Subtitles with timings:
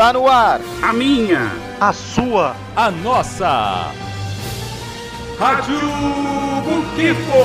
[0.00, 0.62] Está no ar.
[0.80, 1.52] A minha.
[1.78, 2.56] A sua.
[2.74, 3.92] A nossa.
[5.38, 5.78] Rádio
[6.64, 7.44] Buquico.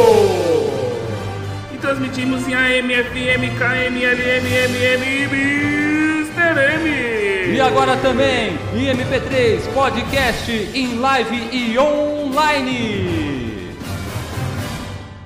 [1.73, 6.55] E transmitimos em AM, FM, KM, LM, MM, Mr.
[6.75, 7.55] M.
[7.57, 13.35] E agora também em MP3, podcast, em live e online.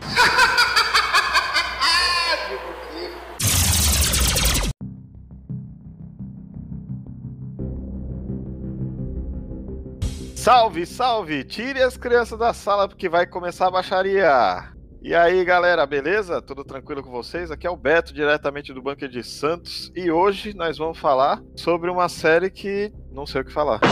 [10.49, 11.43] Salve, salve!
[11.43, 14.63] Tire as crianças da sala porque vai começar a baixaria.
[14.99, 16.41] E aí, galera, beleza?
[16.41, 17.51] Tudo tranquilo com vocês?
[17.51, 21.91] Aqui é o Beto, diretamente do Bunker de Santos, e hoje nós vamos falar sobre
[21.91, 23.79] uma série que não sei o que falar.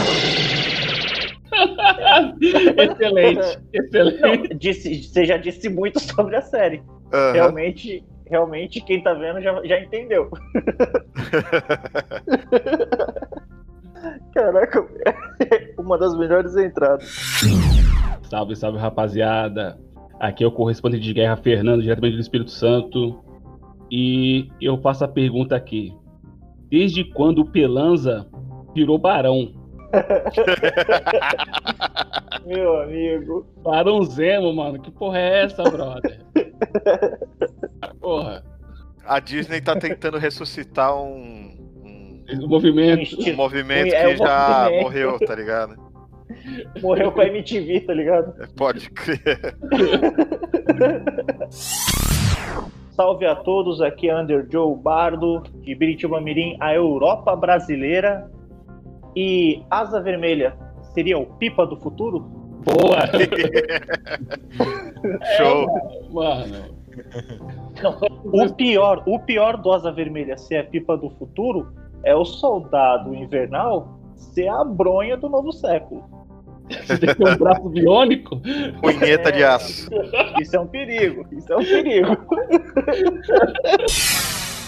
[2.42, 4.20] excelente, excelente.
[4.20, 6.78] Não, disse, você já disse muito sobre a série.
[6.78, 7.32] Uhum.
[7.34, 10.28] Realmente, realmente, quem tá vendo já, já entendeu.
[14.34, 14.84] Caraca,
[15.78, 17.08] uma das melhores entradas.
[18.28, 19.78] Salve, salve, rapaziada.
[20.20, 23.24] Aqui é o correspondente de guerra Fernando, diretamente do Espírito Santo.
[23.90, 25.94] E eu faço a pergunta aqui.
[26.68, 28.26] Desde quando o Pelanza
[28.74, 29.54] virou barão?
[32.44, 33.46] Meu amigo.
[33.62, 34.78] Barão Zemo, mano.
[34.80, 36.20] Que porra é essa, brother?
[38.00, 38.44] Porra.
[39.06, 41.57] A Disney tá tentando ressuscitar um,
[42.34, 43.16] um movimento.
[43.30, 44.82] Um movimento é, que já movimento.
[44.82, 45.88] morreu, tá ligado?
[46.82, 48.34] Morreu com a MTV, tá ligado?
[48.42, 49.18] É, pode crer.
[52.90, 58.30] Salve a todos, aqui é Under Joe Bardo, de Biritiba Mirim, a Europa brasileira.
[59.14, 60.56] E Asa Vermelha
[60.94, 62.20] seria o Pipa do futuro?
[62.64, 63.06] Boa!
[65.36, 65.68] Show!
[65.68, 66.78] É, mano.
[67.82, 71.72] Não, o pior, o pior do Asa Vermelha ser a Pipa do futuro
[72.04, 76.04] é o soldado invernal ser a bronha do novo século.
[76.68, 78.40] Você tem que ter um braço biônico?
[78.80, 79.88] Punheta é, de aço.
[80.40, 81.26] Isso é um perigo.
[81.32, 82.16] Isso é um perigo.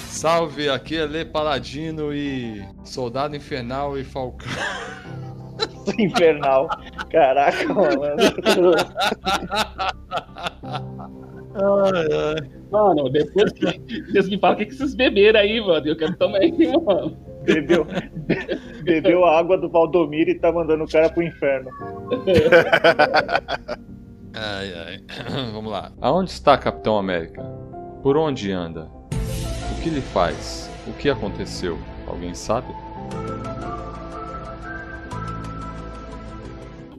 [0.09, 4.49] Salve, aqui é Lê Paladino e Soldado Infernal e Falcão.
[5.99, 6.69] Infernal.
[7.11, 8.17] Caraca, mano.
[11.55, 12.51] Ai, ai.
[12.71, 13.67] Mano, depois que
[14.11, 15.87] vocês me falam o que, que vocês beberam aí, mano.
[15.87, 16.53] Eu quero também,
[16.85, 17.17] mano.
[17.45, 17.87] Bebeu,
[18.85, 21.71] bebeu a água do Valdomiro e tá mandando o cara pro inferno.
[24.33, 25.01] Ai, ai.
[25.53, 25.93] Vamos lá.
[26.01, 27.43] Aonde está Capitão América?
[28.03, 28.89] Por onde anda?
[29.13, 30.71] O que lhe faz?
[30.87, 31.79] O que aconteceu?
[32.07, 32.69] Alguém sabe?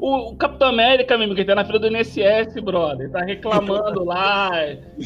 [0.01, 4.49] O, o, Capitão América mesmo, que tá na fila do INSS, brother, tá reclamando lá.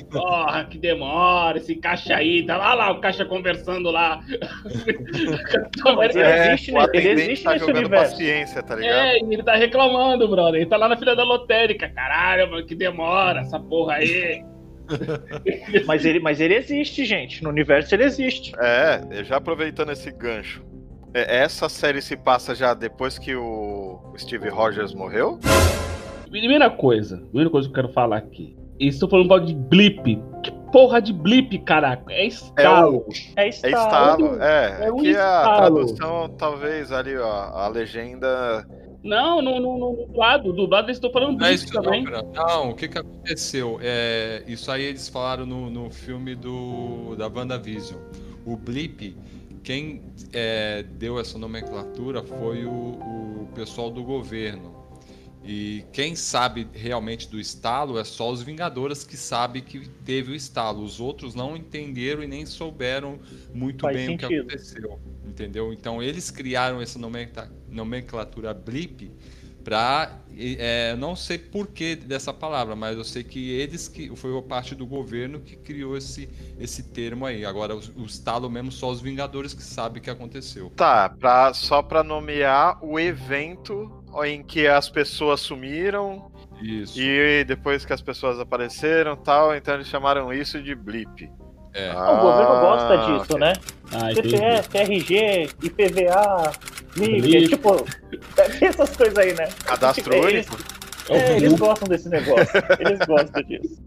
[0.10, 2.46] Porra, que demora, esse caixa aí.
[2.46, 4.22] Tá lá, lá, o caixa conversando lá.
[4.64, 6.86] o Capitão América é, existe, né?
[6.94, 8.12] Ele existe tá nesse universo.
[8.12, 8.96] paciência, tá ligado?
[8.96, 10.62] É, ele tá reclamando, brother.
[10.62, 11.90] Ele tá lá na fila da lotérica.
[11.90, 14.46] Caralho, mano, que demora essa porra aí.
[15.86, 17.44] mas, ele, mas ele existe, gente.
[17.44, 18.54] No universo ele existe.
[18.58, 20.64] É, já aproveitando esse gancho.
[21.16, 25.40] É, essa série se passa já depois que o Steve Rogers morreu?
[26.30, 28.54] Primeira coisa, primeira coisa que eu quero falar aqui.
[28.78, 30.22] Estou falando de blip.
[30.44, 32.12] Que porra de blip, caraca?
[32.12, 33.06] É estalo.
[33.38, 33.46] É, o...
[33.46, 34.44] é estalo.
[34.44, 35.50] É, é, é um que estalo.
[35.50, 38.68] a tradução, talvez ali, ó, a legenda.
[39.02, 42.04] Não, no, no, no dublado, dublado eles estão falando blip é também.
[42.04, 43.80] Não, não, o que que aconteceu?
[43.82, 48.02] É, isso aí eles falaram no, no filme do, da WandaVision.
[48.46, 49.16] O blip
[49.66, 54.76] quem é, deu essa nomenclatura foi o, o pessoal do governo.
[55.44, 60.36] E quem sabe realmente do estalo é só os Vingadores que sabem que teve o
[60.36, 60.84] estalo.
[60.84, 63.20] Os outros não entenderam e nem souberam
[63.54, 64.26] muito Faz bem sentido.
[64.26, 65.00] o que aconteceu.
[65.28, 65.74] Entendeu?
[65.74, 67.00] Então eles criaram essa
[67.68, 69.12] nomenclatura blip
[69.66, 74.42] para é, não sei porquê dessa palavra, mas eu sei que eles que foi a
[74.42, 76.30] parte do governo que criou esse,
[76.60, 77.44] esse termo aí.
[77.44, 80.72] Agora o, o estalo mesmo só os Vingadores que sabem o que aconteceu.
[80.76, 86.32] Tá, pra, só para nomear o evento em que as pessoas sumiram.
[86.62, 87.00] Isso.
[87.00, 91.30] E depois que as pessoas apareceram, tal, então eles chamaram isso de blip.
[91.74, 91.92] É.
[91.94, 93.40] Ah, o governo gosta disso, okay.
[93.40, 93.54] né?
[93.92, 96.54] Ah, CPF, TRG, IPVA,
[97.48, 97.86] Tipo,
[98.64, 99.48] essas coisas aí, né?
[99.66, 100.48] Cadastro tipo, eles,
[101.10, 102.62] é, eles gostam desse negócio.
[102.80, 103.84] Eles gostam disso.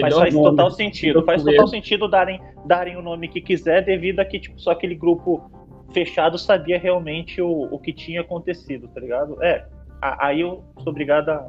[0.00, 0.50] Mas faz nome.
[0.50, 1.22] total sentido.
[1.24, 4.94] Faz total sentido darem, darem o nome que quiser, devido a que tipo, só aquele
[4.94, 5.50] grupo
[5.92, 9.42] fechado sabia realmente o, o que tinha acontecido, tá ligado?
[9.42, 9.64] É,
[10.00, 11.46] aí eu sou obrigado a,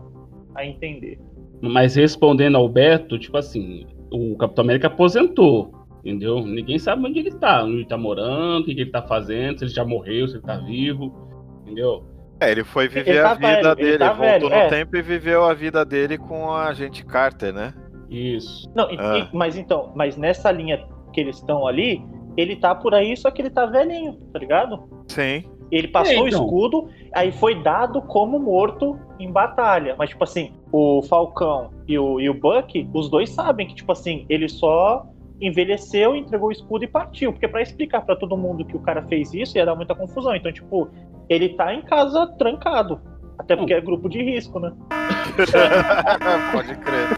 [0.56, 1.20] a entender.
[1.62, 5.81] Mas respondendo ao Beto, tipo assim, o Capitão América aposentou.
[6.04, 6.42] Entendeu?
[6.46, 9.60] Ninguém sabe onde ele tá, onde ele tá morando, o que, que ele tá fazendo,
[9.60, 11.14] se ele já morreu, se ele tá vivo.
[11.62, 12.04] Entendeu?
[12.40, 14.56] É, ele foi viver Ele a tá vida velho, ele dele, tá voltou velho, no
[14.56, 14.68] é.
[14.68, 17.72] tempo e viveu a vida dele com a agente Carter, né?
[18.10, 18.68] Isso.
[18.76, 19.20] Não, Ah.
[19.20, 20.84] e- mas então, mas nessa linha
[21.14, 22.04] que eles estão ali,
[22.36, 24.84] ele tá por aí, só que ele tá velhinho, tá ligado?
[25.08, 25.44] Sim.
[25.72, 26.44] Ele passou É, o então.
[26.44, 29.96] escudo, aí foi dado como morto em batalha.
[29.98, 33.92] Mas, tipo assim, o Falcão e o, e o Buck, os dois sabem que, tipo
[33.92, 35.06] assim, ele só
[35.42, 37.32] envelheceu, entregou o escudo e partiu.
[37.34, 40.36] Porque pra explicar pra todo mundo que o cara fez isso ia dar muita confusão.
[40.36, 40.90] Então, tipo,
[41.28, 43.02] ele tá em casa trancado.
[43.40, 44.72] Até porque é grupo de risco, né?
[46.52, 47.18] Pode crer.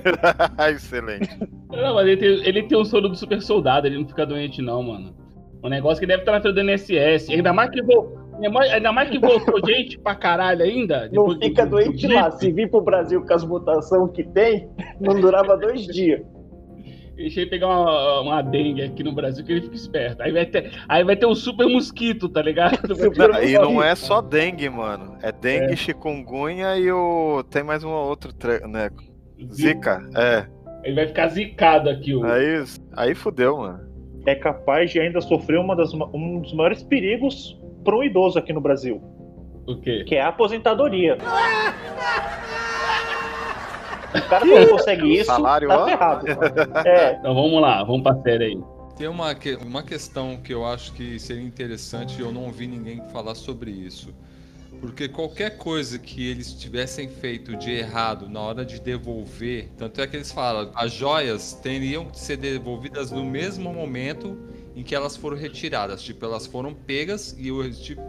[0.74, 1.28] Excelente.
[1.70, 4.62] Não, mas ele tem, ele tem um soro do super soldado, ele não fica doente,
[4.62, 5.14] não, mano.
[5.62, 7.30] Um negócio que deve estar na fila do NSS.
[7.32, 8.18] Ainda mais que, vo-
[8.72, 11.10] ainda mais que voltou gente pra caralho ainda.
[11.12, 12.30] Não fica do- doente do lá.
[12.30, 14.68] Se vir pro Brasil com as mutações que tem,
[14.98, 16.22] não durava dois dias.
[17.20, 20.22] Deixa ele pegar uma, uma dengue aqui no Brasil que ele fica esperto.
[20.22, 22.78] Aí vai ter, aí vai ter o super mosquito, tá ligado?
[23.14, 25.18] Não, e não é só dengue, mano.
[25.22, 27.42] É dengue, chikungunya e o.
[27.50, 28.88] Tem mais um outro, tre- né?
[29.52, 30.02] Zika.
[30.16, 30.46] É.
[30.82, 32.24] Ele vai ficar zicado aqui, o.
[32.24, 32.64] Aí,
[32.96, 33.80] aí fudeu, mano.
[34.24, 38.52] É capaz de ainda sofrer uma das, um dos maiores perigos para um idoso aqui
[38.52, 38.96] no Brasil,
[39.66, 40.04] O quê?
[40.06, 41.18] que é a aposentadoria.
[44.14, 45.84] O cara que não consegue isso, Salário, tá ó.
[45.86, 46.26] ferrado.
[46.86, 48.60] É, Então vamos lá, vamos pra série aí.
[48.96, 52.66] Tem uma, que- uma questão que eu acho que seria interessante e eu não ouvi
[52.66, 54.12] ninguém falar sobre isso.
[54.80, 60.06] Porque qualquer coisa que eles tivessem feito de errado na hora de devolver, tanto é
[60.06, 64.38] que eles falam, as joias teriam que ser devolvidas no mesmo momento
[64.76, 66.02] em que elas foram retiradas.
[66.02, 68.00] Tipo, elas foram pegas e o, tipo,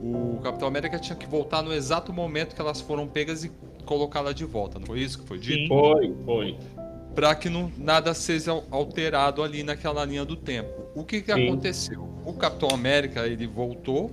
[0.00, 3.52] o Capitão América tinha que voltar no exato momento que elas foram pegas e
[3.86, 4.78] colocá-la de volta.
[4.78, 5.62] Não foi isso que foi dito?
[5.62, 5.68] Sim.
[5.68, 6.58] Foi, foi.
[7.14, 10.90] para que não, nada seja alterado ali naquela linha do tempo.
[10.94, 11.46] O que, que Sim.
[11.46, 12.02] aconteceu?
[12.26, 14.10] O Capitão América ele voltou,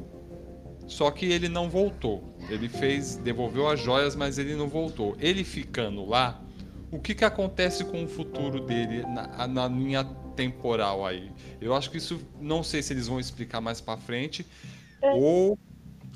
[0.87, 2.37] só que ele não voltou.
[2.49, 5.17] Ele fez, devolveu as joias, mas ele não voltou.
[5.19, 6.41] Ele ficando lá,
[6.91, 10.03] o que, que acontece com o futuro dele na, na linha
[10.35, 11.31] temporal aí?
[11.59, 14.45] Eu acho que isso não sei se eles vão explicar mais para frente
[15.01, 15.57] ou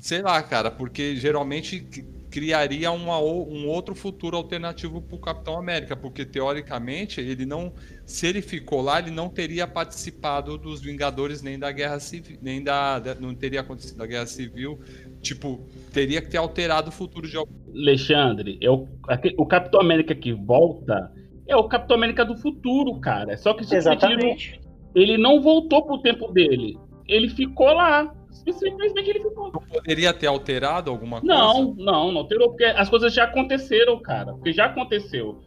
[0.00, 1.80] sei lá, cara, porque geralmente
[2.30, 7.72] criaria uma um outro futuro alternativo para o Capitão América, porque teoricamente ele não,
[8.04, 12.62] se ele ficou lá, ele não teria participado dos Vingadores nem da Guerra Civil, nem
[12.62, 14.78] da, da- não teria acontecido a Guerra Civil,
[15.20, 17.36] tipo, teria que ter alterado o futuro de.
[17.74, 18.86] Alexandre, é o,
[19.36, 21.12] o Capitão América que volta
[21.46, 23.36] é o Capitão América do futuro, cara.
[23.38, 24.60] Só que ele não, exatamente.
[24.94, 26.78] ele não voltou pro tempo dele.
[27.06, 28.14] Ele ficou lá.
[28.52, 29.50] Simplesmente ele ficou.
[29.50, 31.34] Poderia ter alterado alguma coisa?
[31.34, 34.32] Não, não, não alterou, porque as coisas já aconteceram, cara.
[34.32, 35.40] Porque já aconteceu.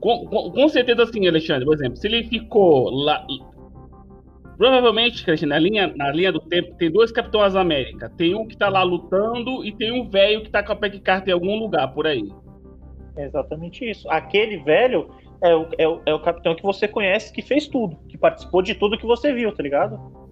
[0.00, 3.26] Com, com, com certeza, assim, Alexandre, por exemplo, se ele ficou lá.
[4.56, 8.10] Provavelmente, Alexandre, na linha, na linha do tempo, tem dois Capitães América.
[8.16, 10.98] Tem um que tá lá lutando e tem um velho que tá com a Peg
[11.00, 12.28] Carter em algum lugar por aí.
[13.16, 14.08] É exatamente isso.
[14.10, 15.10] Aquele velho
[15.42, 18.62] é o, é, o, é o capitão que você conhece que fez tudo, que participou
[18.62, 20.27] de tudo que você viu, tá ligado?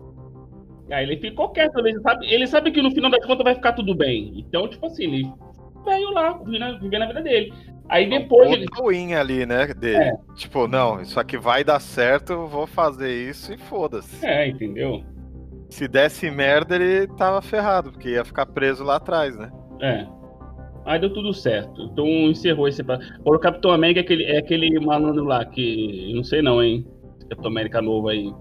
[0.91, 3.73] Aí ele ficou quieto, ele sabe, ele sabe que no final das contas vai ficar
[3.73, 4.33] tudo bem.
[4.37, 5.33] Então, tipo assim, ele
[5.85, 7.53] veio lá, vivendo, a vida dele.
[7.89, 8.63] Aí depois ele.
[8.63, 9.67] Outro win ali, né?
[9.75, 10.13] Dele.
[10.35, 14.25] Tipo, não, isso aqui vai dar certo, vou fazer isso e foda-se.
[14.25, 15.03] É, entendeu?
[15.69, 19.51] Se desse merda, ele tava ferrado, porque ia ficar preso lá atrás, né?
[19.81, 20.07] É.
[20.85, 21.83] Aí deu tudo certo.
[21.83, 22.83] Então encerrou esse.
[23.25, 26.13] O Capitão América é aquele, é aquele malandro lá que.
[26.15, 26.87] Não sei não, hein?
[27.29, 28.33] Capitão América novo aí.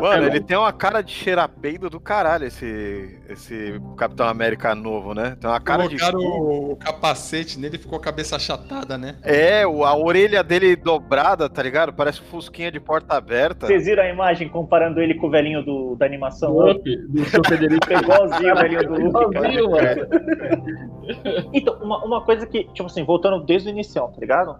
[0.00, 5.36] Mano, ele tem uma cara de cheirapeido do caralho, esse, esse Capitão América novo, né?
[5.40, 5.96] Tem uma cara de.
[5.96, 9.16] Colocaram o, o capacete nele ficou a cabeça achatada, né?
[9.22, 11.92] É, a orelha dele dobrada, tá ligado?
[11.92, 13.66] Parece fusquinha de porta aberta.
[13.66, 16.52] Vocês viram a imagem comparando ele com o velhinho do, da animação?
[16.52, 17.86] Do Up, do seu Federico.
[17.86, 19.52] Foi igualzinho o velhinho do Luke, cara.
[19.52, 21.46] Igualzinho, mano.
[21.52, 24.56] Então, uma, uma coisa que, tipo assim, voltando desde o inicial, tá ligado?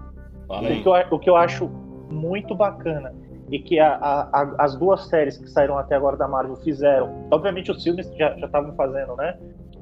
[0.49, 1.69] O que, eu, o que eu acho
[2.09, 3.13] muito bacana
[3.51, 3.95] e que a-
[4.33, 8.35] a- as duas séries que saíram até agora da Marvel fizeram, obviamente os filmes já
[8.37, 9.37] estavam fazendo, né?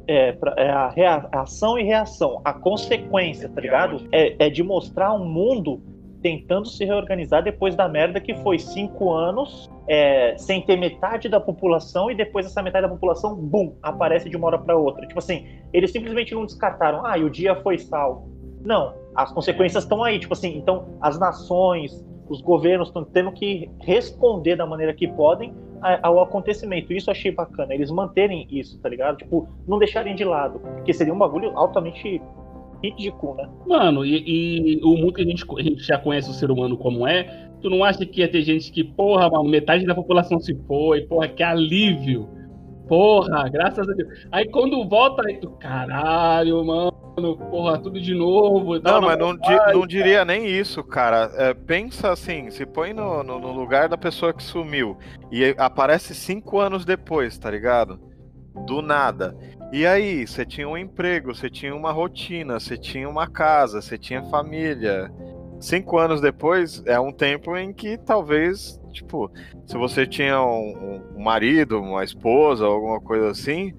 [0.07, 4.03] É, pra- é a, rea- ação e reação, a consequência, tá ligado?
[4.13, 5.81] É, é de mostrar um mundo
[6.21, 11.39] tentando se reorganizar depois da merda que foi cinco anos é, sem ter metade da
[11.39, 15.07] população e depois essa metade da população, bum, aparece de uma hora para outra.
[15.07, 18.27] Tipo assim, eles simplesmente não descartaram, ah, e o dia foi salvo.
[18.65, 20.19] Não, as consequências estão aí.
[20.19, 25.55] Tipo assim, então as nações, os governos estão tendo que responder da maneira que podem
[26.03, 26.93] ao acontecimento.
[26.93, 27.75] Isso eu achei bacana.
[27.75, 29.19] Eles manterem isso, tá ligado?
[29.19, 30.59] Tipo, não deixarem de lado.
[30.59, 32.23] Porque seria um bagulho altamente
[33.19, 33.49] cu, né?
[33.67, 36.77] Mano, e, e o mundo que a gente, a gente já conhece o ser humano
[36.77, 40.39] como é, tu não acha que ia ter gente que, porra, mano, metade da população
[40.39, 42.29] se foi, porra, que alívio.
[42.87, 44.27] Porra, graças a Deus.
[44.31, 48.79] Aí quando volta, aí tu, caralho, mano, porra, tudo de novo.
[48.81, 51.31] Não, mas não, di- não diria nem isso, cara.
[51.37, 54.97] É, pensa assim, se põe no, no- no lugar da pessoa que sumiu
[55.31, 57.99] e aparece cinco anos depois, tá ligado?
[58.67, 59.37] Do nada.
[59.73, 63.99] E aí, você tinha um emprego, você tinha uma rotina, você tinha uma casa, você
[63.99, 65.11] tinha família.
[65.61, 69.31] Cinco anos depois é um tempo em que talvez, tipo,
[69.67, 73.73] se você tinha um, um marido, uma esposa, alguma coisa assim,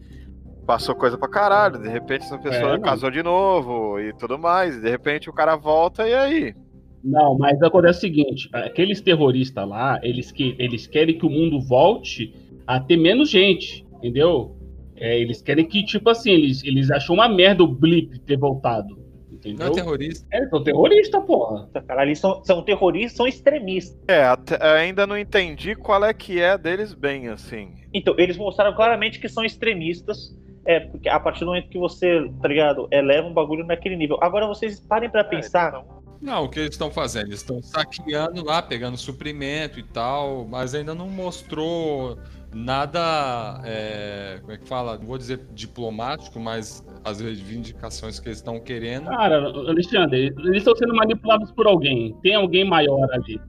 [0.65, 1.79] passou coisa pra caralho.
[1.79, 2.83] De repente essa pessoa mano.
[2.83, 4.75] casou de novo e tudo mais.
[4.77, 6.55] E de repente o cara volta e aí?
[7.03, 11.61] Não, mas acontece o seguinte: aqueles terroristas lá, eles, que, eles querem que o mundo
[11.61, 12.33] volte
[12.65, 14.55] a ter menos gente, entendeu?
[14.97, 18.95] É, eles querem que, tipo assim, eles, eles acham uma merda o Blip ter voltado.
[19.29, 19.67] Não Entendeu?
[19.67, 20.25] é terrorista.
[20.33, 21.69] É, são terroristas, porra.
[21.85, 23.95] Cara, eles são, são terroristas, são extremistas.
[24.07, 27.75] É, até- ainda não entendi qual é que é deles bem, assim.
[27.93, 30.35] Então, eles mostraram claramente que são extremistas.
[30.65, 34.17] É, porque a partir do momento que você, tá ligado, eleva um bagulho naquele nível.
[34.21, 35.83] Agora vocês parem pra pensar.
[36.21, 37.27] Não, o que eles estão fazendo?
[37.27, 42.17] Eles estão saqueando lá, pegando suprimento e tal, mas ainda não mostrou
[42.53, 44.97] nada, é, como é que fala?
[44.97, 49.09] Não vou dizer diplomático, mas as reivindicações que eles estão querendo.
[49.09, 52.15] Cara, Alexandre, eles estão sendo manipulados por alguém.
[52.23, 53.39] Tem alguém maior ali.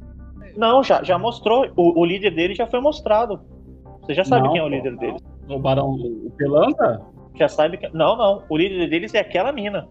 [0.57, 1.71] Não, já, já mostrou.
[1.77, 3.41] O, o líder dele já foi mostrado.
[4.03, 5.23] Você já sabe Não, quem é o líder deles.
[5.23, 7.01] O Barão o Pelanza?
[7.35, 7.89] Já sabe que.
[7.95, 8.43] Não, não.
[8.49, 9.89] O líder deles é aquela mina.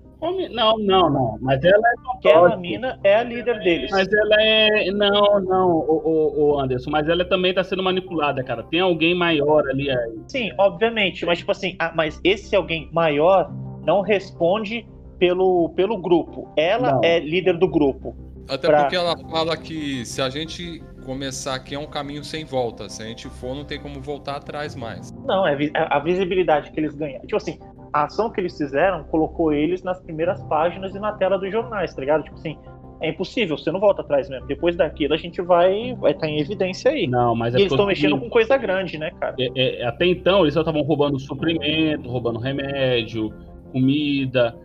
[0.51, 1.38] Não, não, não.
[1.41, 3.91] Mas ela é Aquela mina é a líder deles.
[3.91, 4.89] Mas ela é.
[4.91, 8.63] Não, não, o, o, o Anderson, mas ela também tá sendo manipulada, cara.
[8.63, 9.91] Tem alguém maior ali.
[9.91, 10.19] aí.
[10.27, 11.24] Sim, obviamente.
[11.25, 13.51] Mas, tipo assim, ah, mas esse alguém maior
[13.85, 14.88] não responde
[15.19, 16.51] pelo, pelo grupo.
[16.57, 17.01] Ela Não.
[17.03, 18.15] é líder do grupo.
[18.50, 22.43] Até pra- porque ela fala que se a gente começar aqui é um caminho sem
[22.43, 22.89] volta.
[22.89, 25.12] Se a gente for, não tem como voltar atrás mais.
[25.25, 27.21] Não, é a visibilidade que eles ganharam.
[27.21, 27.59] Tipo assim,
[27.93, 31.93] a ação que eles fizeram colocou eles nas primeiras páginas e na tela dos jornais,
[31.93, 32.24] tá ligado?
[32.24, 32.57] Tipo assim,
[33.01, 34.47] é impossível, você não volta atrás mesmo.
[34.47, 37.07] Depois daquilo a gente vai vai estar em evidência aí.
[37.07, 39.35] Não, mas E é eles estão mexendo com coisa grande, né, cara?
[39.39, 43.33] é- é- até então eles só estavam roubando suprimento, roubando remédio,
[43.71, 44.55] comida.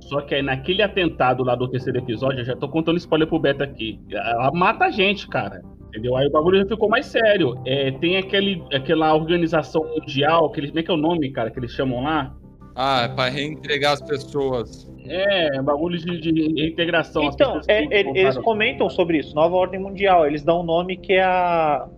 [0.00, 3.38] Só que aí naquele atentado lá do terceiro episódio, eu já tô contando spoiler pro
[3.38, 4.00] Beto aqui.
[4.10, 5.60] Ela mata a gente, cara.
[5.88, 6.16] Entendeu?
[6.16, 7.58] Aí o bagulho já ficou mais sério.
[7.64, 11.50] É, tem aquele, aquela organização mundial, que eles, como é que é o nome, cara,
[11.50, 12.34] que eles chamam lá?
[12.74, 14.88] Ah, é pra reentregar as pessoas.
[15.06, 17.22] É, um bagulho de, de reintegração.
[17.24, 20.26] Então, é, ele- eles comentam sobre isso, nova ordem mundial.
[20.26, 21.88] Eles dão um nome que é a.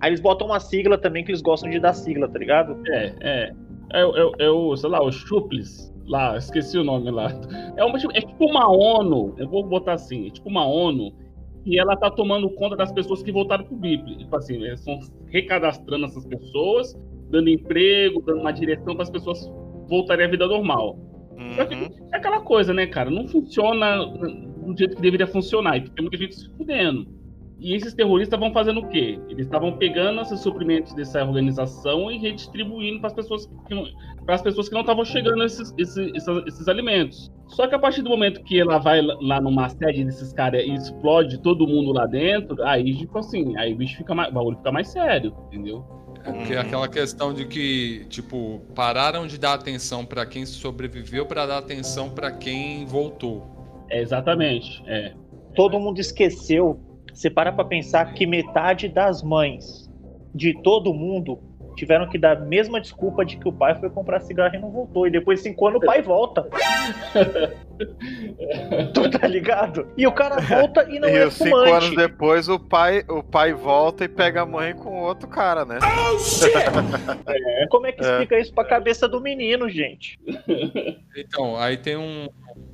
[0.00, 2.76] Aí eles botam uma sigla também que eles gostam de dar sigla, tá ligado?
[2.88, 3.52] É, é.
[3.92, 5.94] É, o- é, é o, sei lá, o Chuples.
[6.08, 7.28] Lá, esqueci o nome lá.
[7.76, 11.12] É, uma, é tipo uma ONU, eu vou botar assim, é tipo uma ONU,
[11.66, 14.18] e ela tá tomando conta das pessoas que voltaram pro BIP.
[14.18, 16.96] Tipo assim, eles estão recadastrando essas pessoas,
[17.28, 19.52] dando emprego, dando uma direção para as pessoas
[19.88, 20.96] voltarem à vida normal.
[21.36, 21.90] Uhum.
[22.12, 23.10] é aquela coisa, né, cara?
[23.10, 25.76] Não funciona do jeito que deveria funcionar.
[25.76, 27.06] E tem muita gente se fudendo.
[27.58, 29.18] E esses terroristas vão fazendo o quê?
[29.28, 33.86] Eles estavam pegando esses suprimentos dessa organização e redistribuindo para as pessoas que não,
[34.26, 37.30] para as pessoas que não estavam chegando esses, esses, esses, esses alimentos.
[37.48, 40.74] Só que a partir do momento que ela vai lá numa sede desses caras e
[40.74, 44.56] explode todo mundo lá dentro, aí tipo assim, aí o bicho fica mais, o bagulho
[44.58, 45.84] fica mais sério, entendeu?
[46.24, 46.60] É Uhum.
[46.60, 52.10] aquela questão de que, tipo, pararam de dar atenção pra quem sobreviveu pra dar atenção
[52.10, 53.46] pra quem voltou.
[53.88, 55.14] É exatamente, é.
[55.54, 56.80] Todo mundo esqueceu.
[57.16, 59.90] Você para pra pensar que metade das mães
[60.34, 61.38] de todo mundo
[61.76, 64.70] tiveram que dar a mesma desculpa de que o pai foi comprar cigarro e não
[64.70, 65.06] voltou.
[65.06, 66.46] E depois de cinco anos o pai volta.
[68.94, 69.86] tu tá ligado?
[69.96, 71.72] E o cara volta e não E é os cinco fumante.
[71.86, 75.78] anos depois o pai, o pai volta e pega a mãe com outro cara, né?
[77.70, 78.10] Como é que É.
[78.10, 80.18] explica isso pra cabeça do menino, gente?
[81.16, 82.28] Então, aí tem um-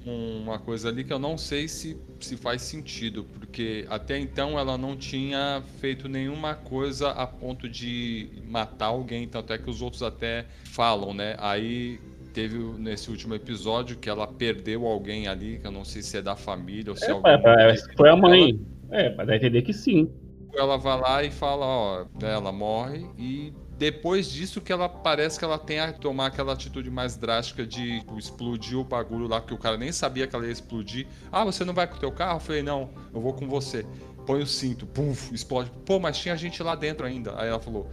[0.04, 4.76] uma coisa ali que eu não sei se, se faz sentido, porque até então ela
[4.76, 10.02] não tinha feito nenhuma coisa a ponto de matar alguém, tanto é que os outros
[10.02, 11.36] até falam, né?
[11.38, 12.00] Aí
[12.32, 16.22] teve nesse último episódio que ela perdeu alguém ali, que eu não sei se é
[16.22, 17.32] da família ou se é, É, alguém.
[17.34, 18.60] é, foi a mãe.
[18.90, 20.10] É, pra dar a entender que sim.
[20.54, 25.44] Ela vai lá e fala, ó, ela morre e depois disso que ela parece que
[25.44, 29.54] ela tem a tomar aquela atitude mais drástica de tipo, explodir o bagulho lá, que
[29.54, 31.06] o cara nem sabia que ela ia explodir.
[31.32, 32.36] Ah, você não vai com o teu carro?
[32.36, 33.84] Eu falei, não, eu vou com você.
[34.26, 35.70] Põe o cinto, pum, explode.
[35.84, 37.34] Pô, mas tinha gente lá dentro ainda.
[37.36, 37.90] Aí ela falou,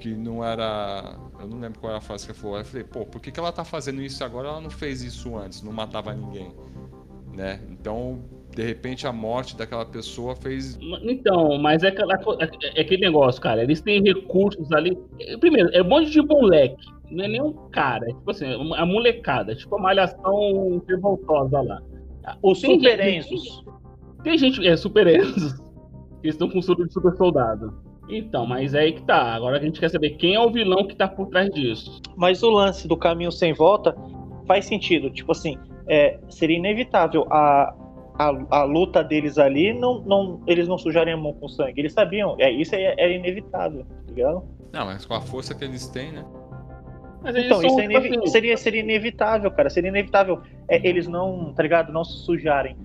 [0.00, 1.16] que não era.
[1.38, 2.58] Eu não lembro qual era a frase que ele falou.
[2.58, 4.48] Eu falei, pô, por que, que ela tá fazendo isso agora?
[4.48, 6.50] Ela não fez isso antes, não matava ninguém.
[7.32, 7.60] Né?
[7.70, 10.78] Então, de repente, a morte daquela pessoa fez.
[11.02, 12.14] Então, mas é, aquela,
[12.74, 13.62] é aquele negócio, cara.
[13.62, 14.98] Eles têm recursos ali.
[15.38, 16.84] Primeiro, é um monte de moleque.
[17.10, 18.04] Não é nem um cara.
[18.08, 19.54] É tipo assim, a molecada.
[19.54, 21.82] Tipo a malhação revoltosa lá.
[22.42, 23.64] Os super Enzos.
[24.24, 24.66] Tem gente.
[24.66, 25.60] É, super Enzos.
[26.22, 27.89] Eles estão com soro de super soldado.
[28.10, 29.34] Então, mas é aí que tá.
[29.34, 32.00] Agora a gente quer saber quem é o vilão que tá por trás disso.
[32.16, 33.94] Mas o lance do caminho sem volta
[34.46, 35.10] faz sentido.
[35.10, 37.74] Tipo assim, é, seria inevitável a,
[38.18, 41.80] a, a, luta deles ali, não, não, eles não sujarem a mão com sangue.
[41.80, 44.44] Eles sabiam, é, isso é, é inevitável, tá ligado?
[44.72, 46.24] Não, mas com a força que eles têm, né?
[47.22, 49.68] Mas então, isso é inevi- seria, seria inevitável, cara.
[49.68, 51.92] Seria inevitável é, eles não, tá ligado?
[51.92, 52.76] Não se sujarem.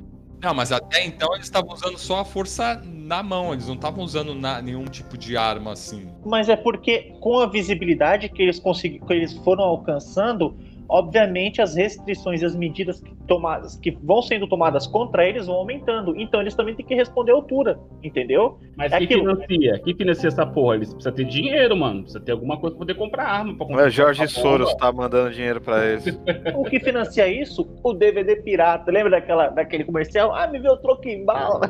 [0.41, 4.03] Não, mas até então eles estavam usando só a força na mão, eles não estavam
[4.03, 6.07] usando na, nenhum tipo de arma assim.
[6.25, 10.55] Mas é porque com a visibilidade que eles conseguiram, que eles foram alcançando,
[10.87, 15.55] obviamente as restrições e as medidas que, tomadas, que vão sendo tomadas contra eles vão
[15.55, 16.15] aumentando.
[16.19, 18.59] Então eles também têm que responder à altura, entendeu?
[18.75, 19.35] Mas é que aquilo...
[19.35, 19.79] financia?
[19.79, 20.75] Que financia essa porra?
[20.75, 22.01] Eles precisam ter dinheiro, mano.
[22.01, 23.55] Precisa ter alguma coisa pra poder comprar arma.
[23.55, 26.05] Pra comprar é Jorge Soros tá mandando dinheiro pra eles.
[26.55, 27.67] o que financia isso?
[27.83, 28.91] O DVD pirata.
[28.91, 30.33] Lembra daquela, daquele comercial?
[30.33, 31.69] Ah, me o troco em bala.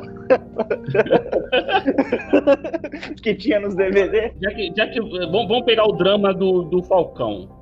[3.22, 4.32] que tinha nos DVD.
[4.40, 7.55] Já que, já que vamos, vamos pegar o drama do, do Falcão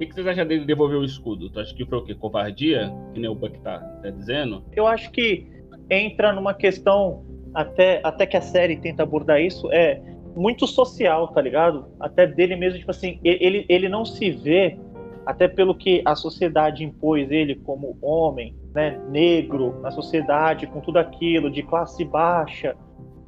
[0.00, 1.50] que, que vocês acham dele devolver o escudo?
[1.50, 2.14] Tu acha que foi o quê?
[2.14, 2.90] Covardia?
[3.12, 4.64] Que nem o Buck tá, tá dizendo?
[4.74, 5.46] Eu acho que
[5.90, 10.00] entra numa questão, até, até que a série tenta abordar isso, é
[10.34, 11.86] muito social, tá ligado?
[12.00, 14.78] Até dele mesmo, tipo assim, ele, ele não se vê,
[15.26, 20.98] até pelo que a sociedade impôs ele como homem, né, negro, na sociedade, com tudo
[20.98, 22.74] aquilo, de classe baixa,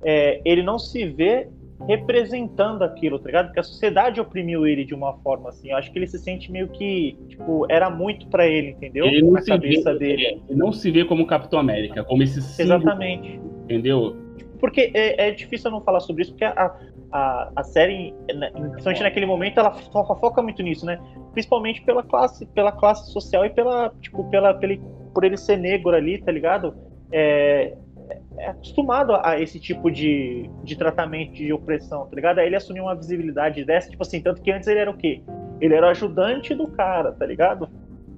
[0.02, 1.49] é, ele não se vê
[1.87, 3.47] representando aquilo, tá ligado?
[3.47, 5.71] Porque a sociedade oprimiu ele de uma forma assim.
[5.71, 9.04] Eu acho que ele se sente meio que, tipo, era muito para ele, entendeu?
[9.06, 10.43] Ele não, se vê, dele.
[10.49, 13.41] Ele não se vê como Capitão América, como esse símbolo, Exatamente.
[13.65, 14.17] Entendeu?
[14.61, 16.73] Porque é, é, difícil eu não falar sobre isso, porque a,
[17.11, 21.00] a, a série, né, principalmente naquele momento, ela foca, foca muito nisso, né?
[21.32, 24.76] Principalmente pela classe, pela classe social e pela, tipo, pela, pela,
[25.13, 26.75] por ele ser negro ali, tá ligado?
[27.11, 27.75] É,
[28.38, 32.38] é acostumado a esse tipo de, de tratamento de opressão, tá ligado?
[32.38, 35.22] Aí ele assumiu uma visibilidade dessa, tipo assim, tanto que antes ele era o quê?
[35.60, 37.68] Ele era o ajudante do cara, tá ligado?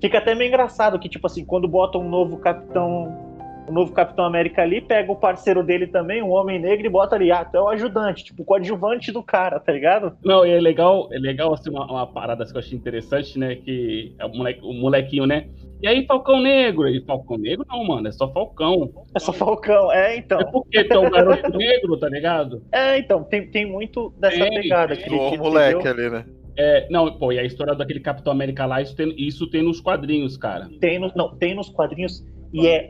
[0.01, 3.24] Fica até meio engraçado que, tipo assim, quando bota um novo capitão.
[3.69, 7.17] Um novo Capitão América ali, pega o parceiro dele também, um homem negro, e bota
[7.17, 10.17] ali, ah, tu é o ajudante, tipo, o coadjuvante do cara, tá ligado?
[10.23, 13.57] Não, e é legal, é legal assim, uma, uma parada que eu achei interessante, né?
[13.57, 15.49] Que é o, moleque, o molequinho, né?
[15.83, 16.89] E aí, Falcão Negro?
[16.89, 18.91] E Falcão Negro não, mano, é só Falcão.
[19.15, 20.41] É só Falcão, é, então.
[20.41, 22.63] É porque tu é um garoto negro, tá ligado?
[22.73, 24.97] É, então, tem, tem muito dessa tem, pegada.
[24.97, 26.25] Que, o moleque ali, né?
[26.57, 29.81] É, não, pô, e a história daquele Capitão América lá, isso tem, isso tem nos
[29.81, 30.69] quadrinhos, cara.
[30.81, 32.89] Tem no, não, tem nos quadrinhos e é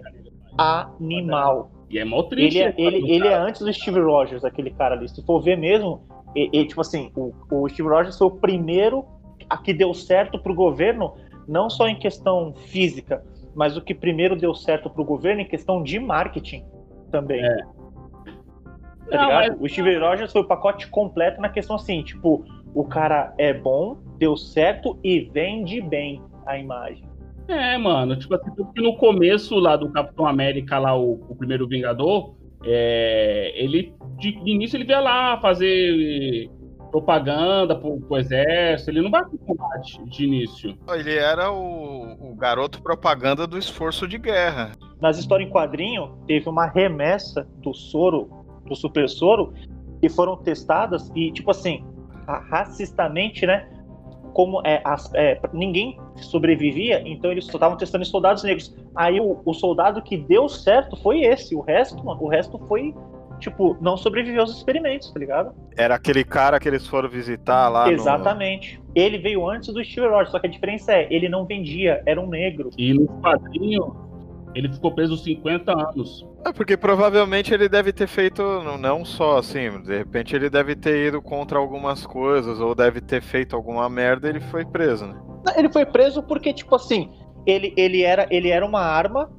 [0.58, 1.70] animal.
[1.90, 2.58] E é mó triste.
[2.58, 5.08] Ele, é, ele, ele é antes do Steve Rogers, aquele cara ali.
[5.08, 6.02] Se for ver mesmo,
[6.34, 9.04] e, e, tipo assim, o, o Steve Rogers foi o primeiro
[9.48, 11.14] a que deu certo pro governo
[11.46, 13.22] não só em questão física,
[13.54, 16.64] mas o que primeiro deu certo para o governo em questão de marketing
[17.10, 17.44] também.
[17.44, 17.56] É.
[19.10, 19.56] Tá não, mas...
[19.60, 23.98] O Steve Rogers foi o pacote completo na questão assim, tipo, o cara é bom,
[24.18, 27.03] deu certo e vende bem a imagem.
[27.48, 31.68] É, mano, tipo assim, porque no começo lá do Capitão América, lá, o, o primeiro
[31.68, 36.48] Vingador, é, ele, de, de início ele veio lá fazer
[36.90, 40.78] propaganda pro, pro exército, ele não vai pro combate de início.
[40.94, 44.72] Ele era o, o, garoto propaganda do esforço de guerra.
[45.00, 48.30] Nas histórias em quadrinho, teve uma remessa do soro,
[48.64, 49.52] do super soro,
[50.00, 51.85] que foram testadas e, tipo assim,
[52.48, 53.68] racistamente, né?
[54.33, 58.74] Como é, as, é, ninguém sobrevivia, então eles só estavam testando em soldados negros.
[58.94, 62.94] Aí o, o soldado que deu certo foi esse, o resto, mano, o resto foi
[63.38, 65.55] tipo, não sobreviveu aos experimentos, tá ligado?
[65.77, 67.90] Era aquele cara que eles foram visitar lá.
[67.90, 68.79] Exatamente.
[68.79, 68.85] No...
[68.94, 72.20] Ele veio antes do Steve Rogers, só que a diferença é, ele não vendia, era
[72.20, 72.70] um negro.
[72.79, 74.03] E no quadrinho,
[74.54, 76.26] ele ficou preso 50 anos.
[76.44, 78.42] É porque provavelmente ele deve ter feito
[78.78, 83.20] não só assim, de repente ele deve ter ido contra algumas coisas ou deve ter
[83.20, 85.20] feito alguma merda e ele foi preso, né?
[85.56, 87.10] Ele foi preso porque tipo assim,
[87.46, 89.30] ele, ele era ele era uma arma,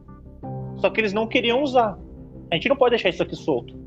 [0.77, 1.97] só que eles não queriam usar.
[2.51, 3.85] A gente não pode deixar isso aqui solto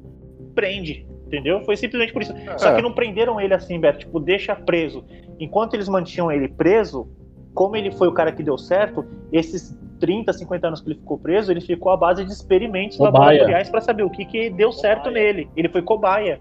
[0.59, 1.61] prende, entendeu?
[1.65, 2.33] Foi simplesmente por isso.
[2.33, 2.59] É.
[2.59, 5.05] Só que não prenderam ele assim, Beto, tipo, deixa preso.
[5.39, 7.09] Enquanto eles mantinham ele preso,
[7.55, 11.19] como ele foi o cara que deu certo, esses 30, 50 anos que ele ficou
[11.19, 13.13] preso, ele ficou à base de experimentos cobaia.
[13.13, 15.33] laboratoriais para saber o que, que deu certo cobaia.
[15.33, 15.51] nele.
[15.57, 16.41] Ele foi cobaia.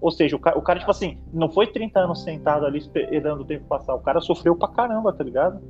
[0.00, 3.40] Ou seja, o cara, o cara, tipo assim, não foi 30 anos sentado ali esperando
[3.40, 3.94] o tempo passar.
[3.94, 5.60] O cara sofreu pra caramba, tá ligado?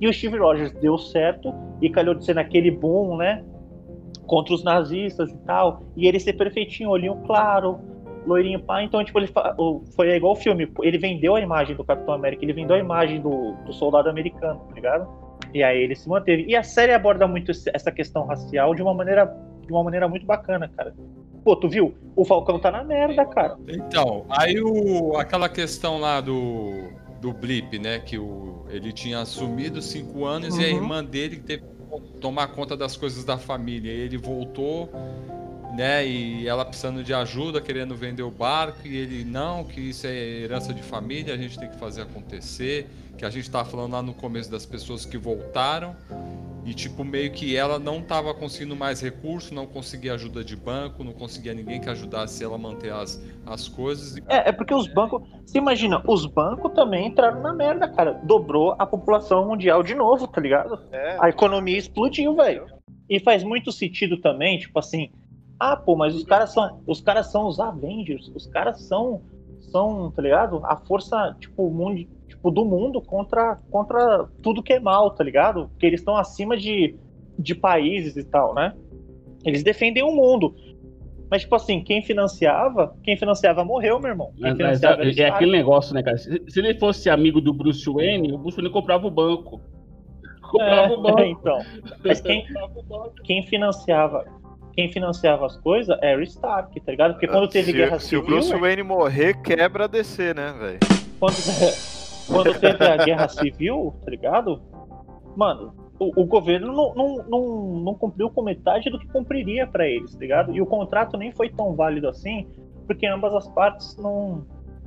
[0.00, 3.44] E o Steve Rogers deu certo e calhou de ser naquele boom, né?
[4.26, 5.82] Contra os nazistas e tal.
[5.96, 7.78] E ele ser perfeitinho, olhinho claro,
[8.26, 8.82] loirinho pá.
[8.82, 9.30] Então, tipo, ele
[9.94, 10.70] foi igual o filme.
[10.82, 14.60] Ele vendeu a imagem do Capitão América, ele vendeu a imagem do, do soldado americano,
[14.68, 15.25] tá ligado?
[15.54, 16.44] E aí ele se manteve.
[16.46, 19.26] E a série aborda muito essa questão racial de uma maneira,
[19.64, 20.94] de uma maneira muito bacana, cara.
[21.44, 21.94] Pô, tu viu?
[22.14, 23.56] O Falcão tá na merda, cara.
[23.68, 28.00] Então, aí o, aquela questão lá do, do Blip, né?
[28.00, 30.60] Que o, ele tinha assumido cinco anos uhum.
[30.60, 30.76] e a uhum.
[30.76, 33.92] irmã dele teve que tomar conta das coisas da família.
[33.92, 34.90] E ele voltou
[35.76, 36.06] né?
[36.06, 40.14] E ela precisando de ajuda, querendo vender o barco, e ele, não, que isso é
[40.14, 42.88] herança de família, a gente tem que fazer acontecer.
[43.16, 45.96] Que a gente estava falando lá no começo das pessoas que voltaram,
[46.66, 51.04] e tipo, meio que ela não estava conseguindo mais recurso, não conseguia ajuda de banco,
[51.04, 54.16] não conseguia ninguém que ajudasse ela a manter as, as coisas.
[54.28, 55.22] É, é porque os bancos.
[55.46, 58.20] Você imagina, os bancos também entraram na merda, cara.
[58.24, 60.82] Dobrou a população mundial de novo, tá ligado?
[60.90, 61.16] É.
[61.20, 62.66] A economia explodiu, velho.
[63.08, 65.10] E faz muito sentido também, tipo assim,
[65.58, 69.22] ah, pô, mas os caras são, os caras são os Avengers, os caras são,
[69.70, 70.60] são, tá ligado?
[70.64, 75.68] A força, tipo, mundo, tipo do mundo contra, contra tudo que é mal, tá ligado?
[75.68, 76.94] Porque eles estão acima de,
[77.38, 78.74] de países e tal, né?
[79.44, 80.54] Eles defendem o mundo.
[81.30, 84.32] Mas, tipo assim, quem financiava, quem financiava morreu, meu irmão.
[84.38, 86.16] Mas, mas é, é aquele negócio, né, cara?
[86.18, 89.60] Se, se, ele fosse amigo do Bruce Wayne, o Bruce Wayne comprava o banco.
[90.46, 91.20] Comprava é, o banco.
[91.20, 91.58] É, então.
[92.04, 92.46] Mas quem,
[93.24, 94.24] quem financiava,
[94.76, 97.12] quem financiava as coisas era o Stark, tá ligado?
[97.12, 98.24] Porque quando teve se, guerra se civil.
[98.24, 100.78] Se o Bruce Wayne morrer, quebra a DC, né, velho?
[101.18, 101.34] Quando,
[102.28, 104.60] quando teve a guerra civil, tá ligado?
[105.34, 109.88] Mano, o, o governo não, não, não, não, cumpriu com metade do que cumpriria para
[109.88, 110.54] eles, tá ligado?
[110.54, 112.46] E o contrato nem foi tão válido assim,
[112.86, 114.46] porque ambas as partes não,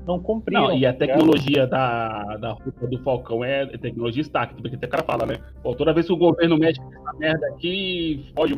[0.09, 0.69] não cumpriram.
[0.69, 4.89] Não, e a tá tecnologia da, da roupa do Falcão é tecnologia Stark, porque o
[4.89, 5.37] cara fala, né?
[5.61, 8.55] Pô, toda vez que o governo mexe essa merda aqui, fode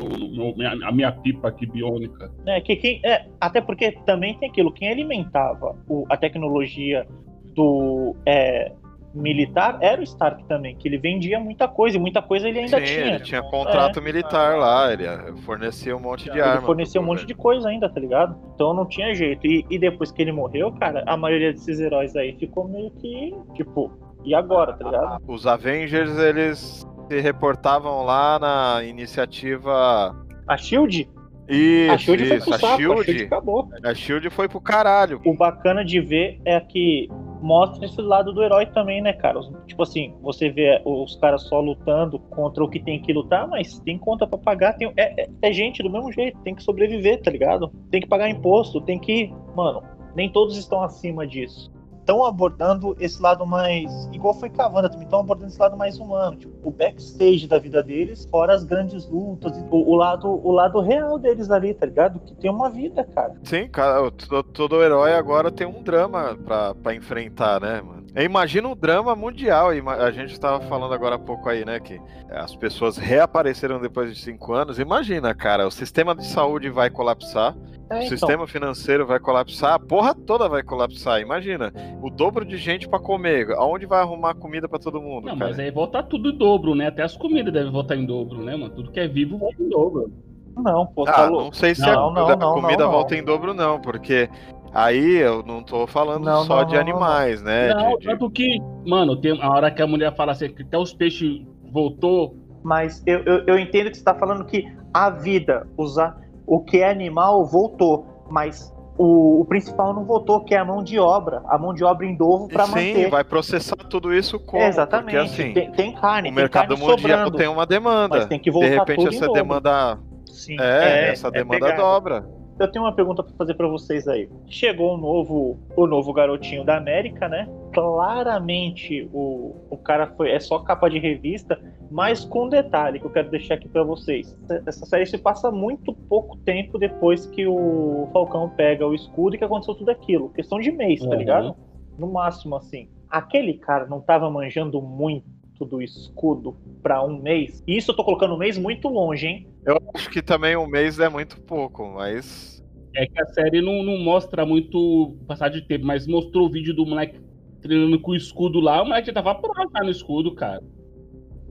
[0.85, 2.31] a minha pipa aqui biônica.
[2.45, 7.05] É, que quem, é, até porque também tem aquilo, quem alimentava o, a tecnologia
[7.53, 8.71] do, é,
[9.13, 12.79] militar era o Stark também, que ele vendia muita coisa, e muita coisa ele ainda
[12.79, 13.05] Sim, tinha.
[13.07, 14.01] ele tinha contrato é.
[14.01, 15.05] militar lá, ele
[15.41, 16.39] fornecia um monte de.
[16.39, 18.37] Ele fornecia um monte de coisa ainda, tá ligado?
[18.55, 19.45] Então não tinha jeito.
[19.45, 23.35] E, e, depois que ele morreu, cara, a maioria desses heróis aí ficou meio que,
[23.53, 23.91] tipo,
[24.23, 25.23] e agora, tá ligado?
[25.27, 30.15] Os Avengers, eles se reportavam lá na iniciativa...
[30.47, 31.09] A SHIELD?
[31.51, 32.29] Isso, a Shield isso.
[32.29, 33.69] foi pro a saco, Shield, a Shield acabou.
[33.83, 35.21] A Shield foi pro caralho.
[35.25, 37.09] O bacana de ver é que
[37.41, 39.39] mostra esse lado do herói também, né, cara?
[39.65, 43.79] Tipo assim, você vê os caras só lutando contra o que tem que lutar, mas
[43.79, 47.21] tem conta para pagar, tem, é, é, é, gente do mesmo jeito, tem que sobreviver,
[47.21, 47.71] tá ligado?
[47.89, 49.33] Tem que pagar imposto, tem que.
[49.55, 49.83] Mano,
[50.15, 51.70] nem todos estão acima disso
[52.01, 54.09] estão abordando esse lado mais.
[54.11, 56.35] Igual foi Cavanda também, estão abordando esse lado mais humano.
[56.35, 60.81] Tipo, o backstage da vida deles, fora as grandes lutas, o, o, lado, o lado
[60.81, 62.19] real deles ali, tá ligado?
[62.19, 63.35] Que tem uma vida, cara.
[63.43, 64.11] Sim, cara,
[64.53, 66.37] todo, herói agora tem um drama
[66.81, 68.01] pra, enfrentar, né, mano?
[68.15, 69.69] Imagina um drama mundial.
[69.69, 71.79] A gente estava falando agora há pouco aí, né?
[71.79, 74.79] Que as pessoas reapareceram depois de cinco anos.
[74.79, 77.55] Imagina, cara, o sistema de saúde vai colapsar.
[77.91, 78.07] É, o então.
[78.07, 81.19] sistema financeiro vai colapsar, a porra toda vai colapsar.
[81.19, 83.51] Imagina, o dobro de gente para comer.
[83.51, 85.25] Aonde vai arrumar comida para todo mundo?
[85.25, 85.49] Não, cara?
[85.49, 86.87] mas aí voltar tudo em dobro, né?
[86.87, 88.73] Até as comidas devem voltar em dobro, né, mano?
[88.73, 90.11] Tudo que é vivo volta em dobro.
[90.55, 93.53] Não, pô, ah, não sei se não, a, não, a não, comida volta em dobro,
[93.53, 94.29] não, porque
[94.73, 97.73] Aí eu não tô falando não, só não, de não, animais, né?
[97.73, 100.77] Não, de, tanto que, mano, tem a hora que a mulher fala assim, que até
[100.77, 102.37] os peixes voltou.
[102.63, 106.17] Mas eu, eu, eu entendo que você tá falando que a vida, usar
[106.51, 108.25] o que é animal, voltou.
[108.29, 111.81] Mas o, o, principal não voltou, que é a mão de obra, a mão de
[111.81, 113.05] obra em dobro para manter.
[113.05, 114.61] Sim, vai processar tudo isso como?
[114.61, 115.29] Exatamente.
[115.29, 118.17] Porque, assim, tem, tem carne, o mercado mundial sobrando, tem uma demanda.
[118.17, 121.75] Mas tem que voltar de repente essa demanda, Sim, é, é, essa é demanda é
[121.77, 124.29] dobra eu tenho uma pergunta para fazer para vocês aí.
[124.47, 127.49] Chegou o novo, o novo garotinho da América, né?
[127.73, 131.59] Claramente o, o cara foi é só capa de revista,
[131.91, 134.35] mas com um detalhe que eu quero deixar aqui para vocês.
[134.65, 139.37] Essa série se passa muito pouco tempo depois que o Falcão pega o escudo e
[139.37, 140.29] que aconteceu tudo aquilo.
[140.29, 141.15] Questão de mês, tá uhum.
[141.15, 141.55] ligado?
[141.97, 142.89] No máximo assim.
[143.09, 145.25] Aquele cara não tava manjando muito
[145.65, 147.61] do escudo para um mês.
[147.67, 149.47] E isso eu tô colocando um mês muito longe, hein?
[149.65, 152.63] Eu acho que também um mês é muito pouco, mas.
[152.95, 156.73] É que a série não, não mostra muito passar de tempo, mas mostrou o vídeo
[156.73, 157.19] do moleque
[157.61, 160.61] treinando com o escudo lá, o moleque já tava pronto no escudo, cara.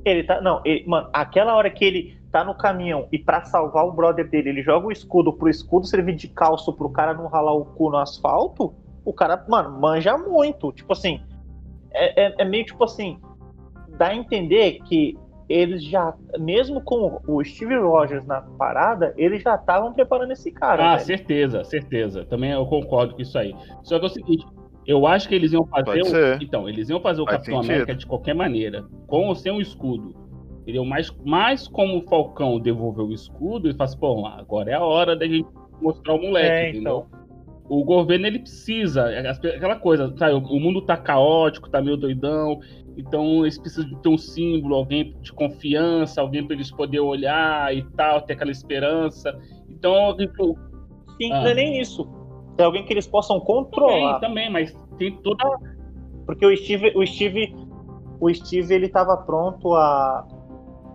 [0.05, 0.41] Ele tá.
[0.41, 4.29] Não, ele, mano, aquela hora que ele tá no caminhão e para salvar o brother
[4.29, 7.65] dele, ele joga o escudo pro escudo servir de calço pro cara não ralar o
[7.65, 8.75] cu no asfalto.
[9.05, 10.73] o cara, mano, manja muito.
[10.73, 11.21] Tipo assim,
[11.93, 13.19] é, é, é meio tipo assim,
[13.99, 19.57] dá a entender que eles já, mesmo com o Steve Rogers na parada, eles já
[19.57, 20.93] estavam preparando esse cara.
[20.93, 21.07] Ah, velho.
[21.07, 22.25] certeza, certeza.
[22.25, 23.53] Também eu concordo com isso aí.
[23.83, 24.47] Só que é o seguinte,
[24.87, 26.03] eu acho que eles iam fazer.
[26.03, 26.43] O-.
[26.43, 27.73] Então, eles iam fazer o Faz Capitão sentido.
[27.73, 30.15] América de qualquer maneira, com ou sem o escudo.
[30.63, 30.85] Entendeu?
[30.85, 34.85] Mas, mas como o Falcão devolveu o escudo, ele fala assim, pô, agora é a
[34.85, 35.49] hora da gente
[35.81, 37.07] mostrar o moleque, É, entendeu?
[37.09, 37.21] então.
[37.69, 42.59] O governo, ele precisa, é aquela coisa, sabe, o mundo tá caótico, tá meio doidão,
[42.97, 47.73] então eles precisam de ter um símbolo, alguém de confiança, alguém para eles poderem olhar
[47.73, 49.39] e tal, ter aquela esperança.
[49.69, 50.59] Então, tipo,
[51.17, 51.43] Sim, Ah.
[51.43, 52.09] não é nem isso.
[52.61, 54.21] É alguém que eles possam também, controlar.
[54.21, 55.45] também, mas tem toda
[56.27, 57.55] Porque o Steve, o Steve,
[58.21, 60.27] o Steve ele estava pronto a,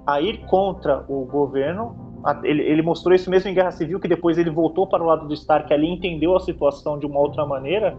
[0.05, 1.95] a ir contra o governo.
[2.43, 5.27] Ele, ele mostrou isso mesmo em Guerra Civil, que depois ele voltou para o lado
[5.27, 7.97] do Stark ali, entendeu a situação de uma outra maneira.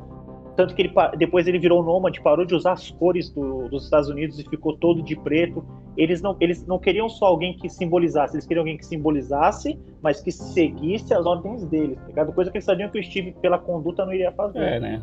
[0.56, 4.08] Tanto que ele, depois ele virou nômade, parou de usar as cores do- dos Estados
[4.08, 5.62] Unidos e ficou todo de preto.
[5.96, 10.20] Eles não, eles não queriam só alguém que simbolizasse, eles queriam alguém que simbolizasse, mas
[10.22, 12.32] que seguisse as ordens deles, tá ligado?
[12.32, 14.58] Coisa que eles sabiam que o Steve, pela conduta, não iria fazer.
[14.60, 15.02] É, né?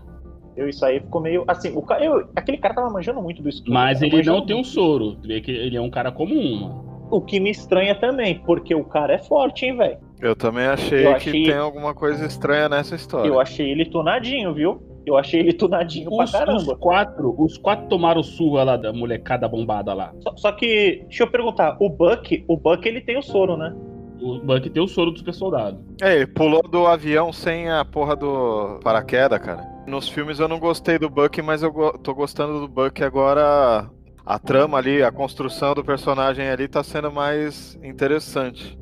[0.55, 1.43] Eu, isso aí ficou meio.
[1.47, 1.99] Assim, o ca...
[2.03, 3.73] eu, aquele cara tava manjando muito do escudo.
[3.73, 4.69] Mas ele não manjando tem um muito.
[4.69, 5.17] soro.
[5.21, 7.07] Que ele é um cara comum, mano.
[7.11, 9.97] O que me estranha também, porque o cara é forte, hein, velho.
[10.21, 13.27] Eu também achei, Eu que achei- tem alguma coisa estranha nessa história.
[13.27, 14.81] Eu achei ele tunadinho, viu?
[15.05, 16.75] Eu achei ele tunadinho pra Os, os caramba.
[16.77, 20.13] quatro, os quatro tomaram surra lá da molecada bombada lá.
[20.21, 23.75] Só, só que, deixa eu perguntar, o Buck, o Buck ele tem o soro, né?
[24.21, 25.77] O Buck tem o soro do super soldado.
[26.01, 29.67] É, ele pulou do avião sem a porra do paraquedas, cara.
[29.85, 33.89] Nos filmes eu não gostei do Buck, mas eu go- tô gostando do Buck agora.
[34.25, 38.77] A trama ali, a construção do personagem ali tá sendo mais interessante.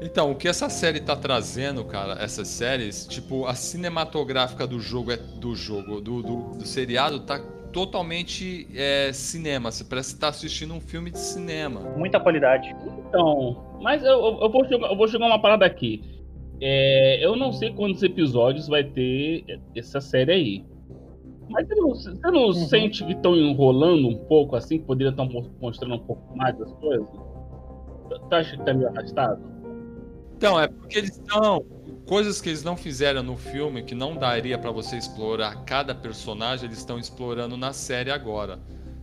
[0.00, 5.10] Então, o que essa série tá trazendo, cara, essas séries, tipo, a cinematográfica do jogo,
[5.10, 7.40] é do jogo, do, do, do seriado, tá
[7.72, 9.70] totalmente é, cinema.
[9.72, 11.80] Você parece estar assistindo um filme de cinema.
[11.96, 12.74] Muita qualidade.
[13.08, 16.02] Então, mas eu, eu- eu vou, jogar, eu vou jogar uma parada aqui.
[16.60, 19.44] É, eu não sei quantos episódios vai ter
[19.76, 20.64] essa série aí.
[21.50, 25.26] Mas você não, você não sente que estão enrolando um pouco assim, que poderia estar
[25.60, 27.06] mostrando um pouco mais das coisas?
[28.28, 29.57] Tu acha que tá meio arrastado?
[30.38, 31.66] Então, é porque eles estão.
[32.06, 36.66] Coisas que eles não fizeram no filme, que não daria pra você explorar cada personagem,
[36.66, 38.58] eles estão explorando na série agora.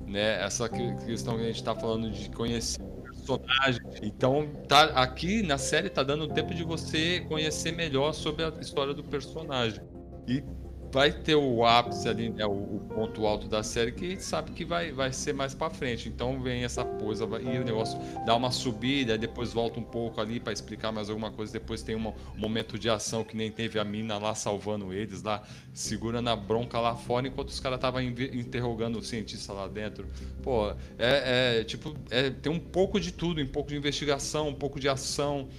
[0.08, 0.42] Né?
[0.42, 2.82] Essa que- questão que a gente tá falando de conhecer
[3.26, 3.82] personagem.
[4.02, 8.94] Então, tá, aqui na série tá dando tempo de você conhecer melhor sobre a história
[8.94, 9.82] do personagem.
[10.28, 10.44] E
[10.96, 14.24] vai ter o ápice ali, né, o, o ponto alto da série, que a gente
[14.24, 16.08] sabe que vai, vai ser mais pra frente.
[16.08, 20.22] Então vem essa coisa, vai- e o negócio dá uma subida, depois volta um pouco
[20.22, 23.78] ali pra explicar mais alguma coisa, depois tem um momento de ação que nem teve
[23.78, 28.02] a mina lá salvando eles, lá segurando a bronca lá fora, enquanto os caras estavam
[28.02, 30.08] interrogando o cientista lá dentro.
[30.42, 34.54] Pô, é, é, tipo, é, tem um pouco de tudo, um pouco de investigação, um
[34.56, 35.50] pouco de ação.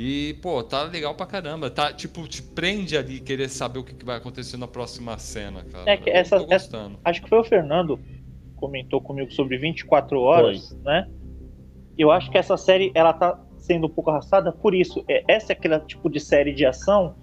[0.00, 1.68] E, pô, tá legal pra caramba.
[1.68, 5.90] Tá, tipo, te prende ali querer saber o que vai acontecer na próxima cena, cara.
[5.90, 7.00] É que essa- tô gostando.
[7.04, 8.22] Acho que foi o Fernando que
[8.54, 11.08] comentou comigo sobre 24 horas, né?
[11.98, 15.04] Eu acho que essa série ela tá sendo um pouco arrastada por isso.
[15.08, 17.16] É, essa é aquele tipo de série de ação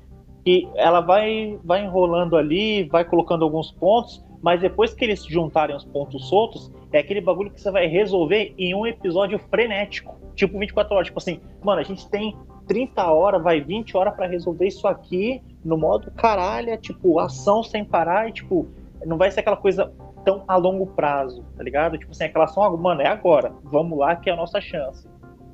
[0.44, 5.74] que ela vai, vai enrolando ali, vai colocando alguns pontos, mas depois que eles juntarem
[5.74, 10.14] os pontos soltos, é aquele bagulho que você vai resolver em um episódio frenético.
[10.36, 11.08] Tipo 24 horas.
[11.08, 12.36] Tipo assim, mano, a gente tem
[12.68, 17.84] 30 horas, vai 20 horas pra resolver isso aqui no modo caralho, tipo, ação sem
[17.84, 18.68] parar e tipo,
[19.06, 19.92] não vai ser aquela coisa
[20.24, 21.98] tão a longo prazo, tá ligado?
[21.98, 25.08] Tipo assim, aquela ação, mano, é agora, vamos lá que é a nossa chance.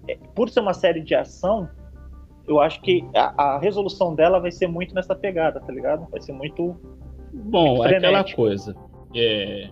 [0.07, 1.69] É, por ser uma série de ação,
[2.47, 6.07] eu acho que a, a resolução dela vai ser muito nessa pegada, tá ligado?
[6.09, 6.75] Vai ser muito.
[7.33, 8.75] Bom, é aquela coisa.
[9.15, 9.69] É,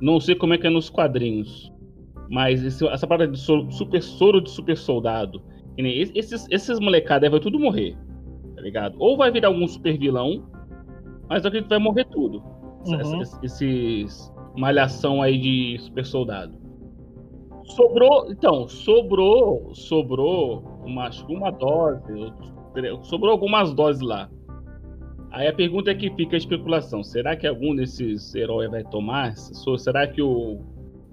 [0.00, 1.72] não sei como é que é nos quadrinhos,
[2.30, 5.42] mas esse- essa parada de soro- super soro de super soldado,
[5.86, 7.96] esses, esses molecadas vai tudo morrer,
[8.56, 8.96] tá ligado?
[8.98, 10.44] Ou vai virar algum super vilão,
[11.28, 12.42] mas eu acredito que vai morrer tudo.
[12.86, 13.20] Uhum.
[13.20, 16.52] essa- Esses malhação aí de super soldado.
[17.64, 22.32] Sobrou, então, sobrou, sobrou uma, uma dose,
[23.02, 24.28] sobrou algumas doses lá.
[25.30, 29.36] Aí a pergunta é que fica a especulação: será que algum desses heróis vai tomar?
[29.36, 30.60] Será que o,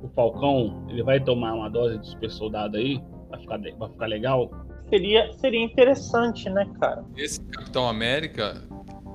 [0.01, 3.01] o Falcão ele vai tomar uma dose de super soldado aí?
[3.45, 4.51] Vai ficar, ficar legal?
[4.89, 7.03] Seria, seria interessante, né, cara?
[7.17, 8.61] Esse Capitão América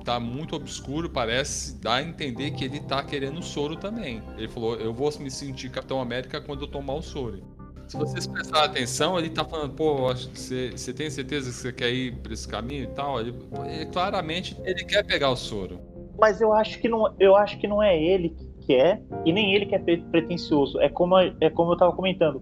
[0.03, 4.21] tá muito obscuro, parece dar a entender que ele tá querendo o soro também.
[4.37, 7.41] Ele falou: Eu vou me sentir Capitão América quando eu tomar o soro.
[7.87, 11.55] Se vocês prestarem atenção, ele tá falando, pô, acho que você, você tem certeza que
[11.57, 13.19] você quer ir pra esse caminho e tal?
[13.19, 15.77] Ele, ele- claramente ele quer pegar o soro.
[16.17, 19.53] Mas eu acho que não, eu acho que não é ele que quer e nem
[19.53, 20.79] ele que é pre- pretencioso.
[20.79, 22.41] É como é como eu tava comentando.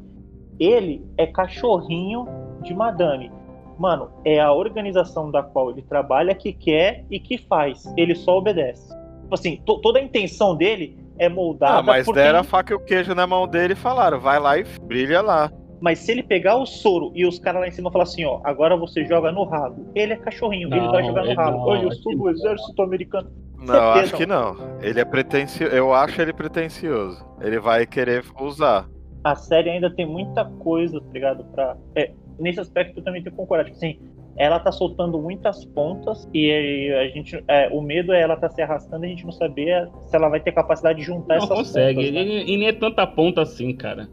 [0.60, 2.26] Ele é cachorrinho
[2.62, 3.32] de madame.
[3.78, 7.84] Mano, é a organização da qual ele trabalha que quer e que faz.
[7.96, 8.90] Ele só obedece.
[9.22, 12.74] Tipo assim, to- toda a intenção dele é moldada Ah, mas por deram a faca
[12.74, 15.50] e o queijo na mão dele e falaram, vai lá e brilha lá.
[15.82, 18.42] Mas se ele pegar o soro e os caras lá em cima falar assim, ó,
[18.44, 19.88] agora você joga no ralo.
[19.96, 21.58] Ele é cachorrinho, ele Não, vai jogar no ele ralo.
[21.60, 23.30] não, Olha, eu acho sou do exército americano.
[23.58, 24.00] Não, Certeza.
[24.02, 24.56] acho que não.
[24.82, 25.74] Ele é pretencioso.
[25.74, 27.26] Eu acho ele pretencioso.
[27.40, 28.88] Ele vai querer usar.
[29.24, 31.44] A série ainda tem muita coisa, tá ligado?
[31.46, 31.76] Pra...
[31.96, 33.66] É, nesse aspecto eu também tenho que concordar.
[33.66, 34.00] Tipo assim,
[34.38, 37.44] ela tá soltando muitas pontas e a gente.
[37.48, 40.30] é, o medo é ela tá se arrastando e a gente não saber se ela
[40.30, 41.96] vai ter capacidade de juntar Não essas consegue.
[41.96, 42.14] pontas.
[42.14, 42.22] né?
[42.22, 44.08] E, e nem é tanta ponta assim, cara.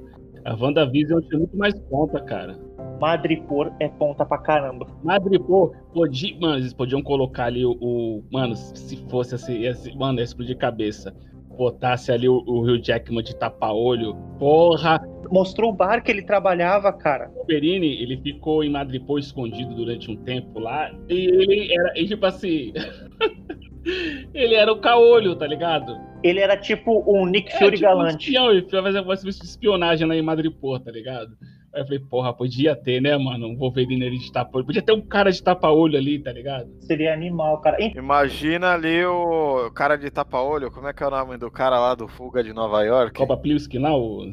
[0.45, 2.57] A WandaVision tinha muito mais ponta, cara.
[3.01, 4.87] Madripoor é ponta pra caramba.
[5.03, 7.77] Madripoor, podia, mano, eles podiam colocar ali o.
[7.81, 11.15] o- mano, se fosse assim, ia mano, ia explodir cabeça.
[11.57, 14.15] Botasse ali o, o Rio Jackman de tapa-olho.
[14.39, 15.01] Porra!
[15.31, 17.29] Mostrou o bar que ele trabalhava, cara.
[17.31, 20.93] O Wolverine, ele ficou em Madripoor escondido durante um tempo lá.
[21.09, 22.73] E ele era, e, tipo assim.
[24.35, 25.97] ele era o caolho, tá ligado?
[26.23, 28.25] Ele era tipo um Nick É, Fury tipo, um galante.
[28.25, 31.31] espião, ele fazer uma espionagem lá em Madripoor, tá ligado?
[31.77, 33.49] Aí eu falei, porra, podia ter, né, mano?
[33.49, 34.65] Um Wolverine ali de tapa-olho.
[34.65, 36.71] Podia ter um cara de tapa-olho ali, tá ligado?
[36.81, 37.77] Seria animal, cara.
[37.83, 40.71] Imagina ali o cara de tapa-olho.
[40.71, 43.19] Como é que é o nome do cara lá do Fuga de Nova York?
[43.19, 44.31] Copa Pliusky lá, o...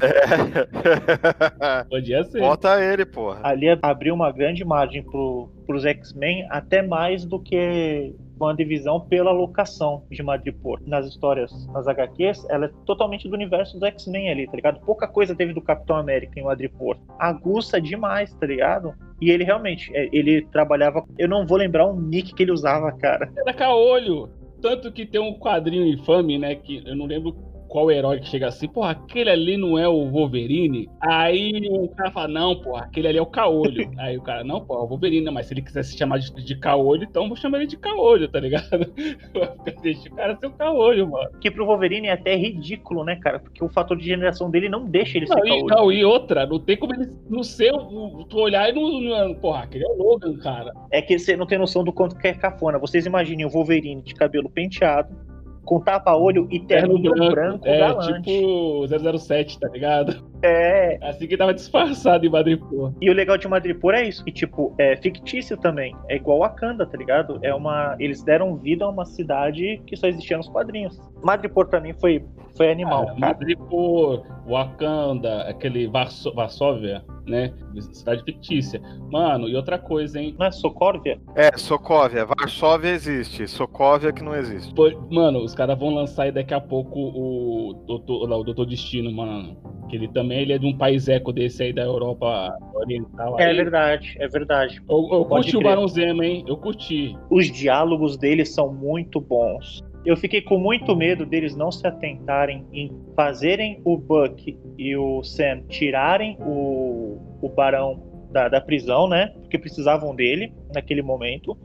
[1.59, 1.83] É.
[1.83, 2.39] podia ser.
[2.39, 3.41] Bota ele, porra.
[3.43, 9.31] ali abriu uma grande margem pro, pros X-Men, até mais do que uma divisão pela
[9.31, 10.81] locação de Madripoor.
[10.85, 14.79] Nas histórias, nas HQs, ela é totalmente do universo do X-Men ali, tá ligado?
[14.81, 16.97] Pouca coisa teve do Capitão América em Madripoor.
[17.17, 18.93] Aguça demais, tá ligado?
[19.21, 21.05] E ele realmente, é, ele trabalhava.
[21.17, 23.31] Eu não vou lembrar o nick que ele usava, cara.
[23.37, 24.29] Era caolho.
[24.61, 27.35] Tanto que tem um quadrinho infame, né, que eu não lembro
[27.73, 30.87] qual herói que chega assim, porra, aquele ali não é o Wolverine?
[31.01, 33.89] Aí o cara fala, não, porra, aquele ali é o Caolho.
[33.97, 36.31] Aí o cara, não, porra, é o Wolverine, mas se ele quiser se chamar de,
[36.31, 38.93] de Caolho, então eu vou chamar ele de Caolho, tá ligado?
[39.81, 41.31] Deixa o cara ser o Caolho, mano.
[41.41, 43.39] Que pro Wolverine é até ridículo, né, cara?
[43.39, 45.65] Porque o fator de generação dele não deixa ele ser Não, e, caolho.
[45.75, 49.33] não, e outra, não tem como ele não ser, o- tu olhar e não, não.
[49.33, 50.71] Porra, aquele é o Logan, cara.
[50.91, 52.77] É que você não tem noção do quanto que é cafona.
[52.77, 55.32] Vocês imaginem o Wolverine de cabelo penteado,
[55.63, 58.21] com tapa-olho e Terno branco, branco, é galante.
[58.21, 60.32] tipo 007, tá ligado?
[60.43, 60.97] É.
[61.01, 62.93] Assim que tava disfarçado em Madripoor.
[63.01, 65.95] E o legal de Madripoor é isso, que tipo, é fictício também.
[66.09, 67.39] É igual Wakanda, tá ligado?
[67.41, 67.95] É uma.
[67.99, 70.99] Eles deram vida a uma cidade que só existia nos quadrinhos.
[71.23, 72.25] Madripoor pra mim foi,
[72.57, 73.33] foi animal, Cara, cara.
[73.33, 77.53] Madripoor, Wakanda, aquele Varso- Varsóvia, né?
[77.93, 78.81] Cidade fictícia.
[79.09, 80.35] Mano, e outra coisa, hein?
[80.37, 81.19] Não é Sokovia?
[81.35, 82.25] É, Sokovia.
[82.25, 83.47] Varsóvia existe.
[83.47, 84.73] Sokovia que não existe.
[84.73, 88.65] Pô, Mano, os caras vão lançar aí daqui a pouco o Doutor, lá, o Doutor
[88.65, 89.57] Destino, mano.
[89.89, 93.39] Que ele também ele é de um país eco desse aí da Europa Oriental.
[93.39, 93.55] É aí.
[93.55, 94.81] verdade, é verdade.
[94.89, 95.71] Eu, eu curti o crer.
[95.71, 96.43] Barão Zemo, hein?
[96.47, 97.15] Eu curti.
[97.29, 99.83] Os diálogos deles são muito bons.
[100.05, 105.23] Eu fiquei com muito medo deles não se atentarem em fazerem o Buck e o
[105.23, 109.27] Sam tirarem o, o Barão da, da prisão, né?
[109.41, 111.57] Porque precisavam dele naquele momento.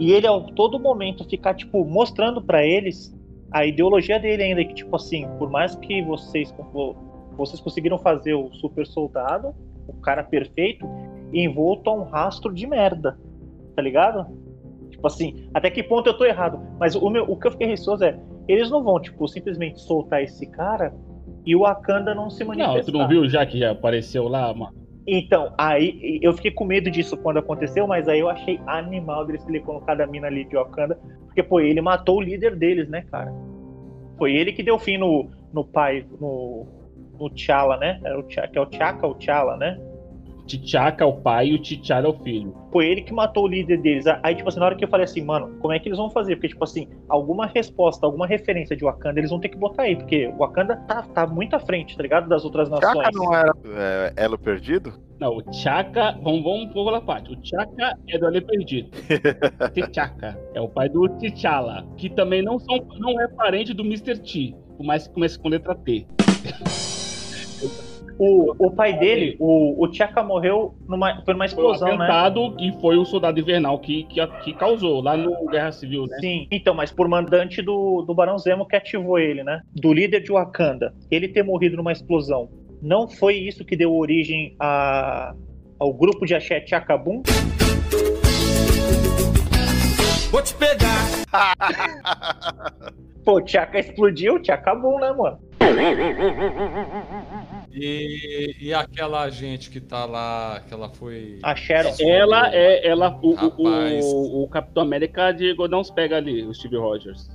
[0.00, 3.14] E ele, a todo momento, ficar, tipo, mostrando pra eles
[3.52, 4.64] a ideologia dele ainda.
[4.64, 6.52] Que, tipo assim, por mais que vocês,
[7.36, 9.54] vocês conseguiram fazer o super soldado,
[9.86, 10.86] o cara perfeito,
[11.32, 13.18] envolto a um rastro de merda.
[13.74, 14.26] Tá ligado?
[14.90, 16.60] Tipo assim, até que ponto eu tô errado?
[16.78, 20.22] Mas o, meu, o que eu fiquei receoso é, eles não vão, tipo, simplesmente soltar
[20.22, 20.92] esse cara
[21.46, 22.76] e o Wakanda não se manifestar.
[22.76, 24.74] Não, tu não viu já que já apareceu lá, mano?
[25.06, 29.42] Então, aí eu fiquei com medo disso quando aconteceu, mas aí eu achei animal deles
[29.44, 33.02] terem colocado a mina ali de Wakanda, porque, pô, ele matou o líder deles, né,
[33.10, 33.32] cara?
[34.18, 36.66] Foi ele que deu fim no, no pai, no,
[37.20, 38.00] no T'Challa, né?
[38.02, 39.78] Era o T'Challa, que é o T'Chaka ou T'Challa, né?
[40.58, 42.54] T'Chaka é o pai e o T'Challa é o filho.
[42.72, 44.04] Foi ele que matou o líder deles.
[44.22, 46.10] Aí, tipo assim, na hora que eu falei assim, mano, como é que eles vão
[46.10, 46.36] fazer?
[46.36, 49.96] Porque, tipo assim, alguma resposta, alguma referência de Wakanda, eles vão ter que botar aí,
[49.96, 52.28] porque Wakanda tá, tá muito à frente, tá ligado?
[52.28, 52.92] Das outras nações.
[52.92, 54.92] Chaka não era é, elo perdido?
[55.20, 57.32] Não, o T'Chaka, vamos, vamos pôr pela parte.
[57.32, 58.90] O T'Chaka é do Ale Perdido.
[59.74, 64.18] T'Chaka é o pai do T'Challa, que também não, são, não é parente do Mr.
[64.18, 66.06] T, por mais que comece com letra T.
[68.22, 72.04] O, o pai dele, o, o T'Chaka morreu numa, foi numa Foi um explosão, né?
[72.04, 76.18] atentado e foi o soldado invernal que, que, que causou lá no Guerra Civil, né?
[76.20, 79.62] Sim, então, mas por mandante do, do Barão Zemo que ativou ele, né?
[79.74, 80.92] Do líder de Wakanda.
[81.10, 82.50] Ele ter morrido numa explosão.
[82.82, 85.32] Não foi isso que deu origem a,
[85.78, 87.22] ao grupo de axé Tchakabum?
[90.30, 91.06] Vou te pegar.
[93.24, 95.38] Pô, o Tchaka explodiu, o Tchaka acabou, né, mano?
[97.72, 101.38] E, e aquela gente que tá lá, que ela foi.
[101.42, 101.94] A Sharon.
[102.00, 102.86] Ela é.
[102.86, 104.04] Ela, o, o, Rapaz.
[104.04, 107.30] o, o Capitão América de Godão pega ali, o Steve Rogers.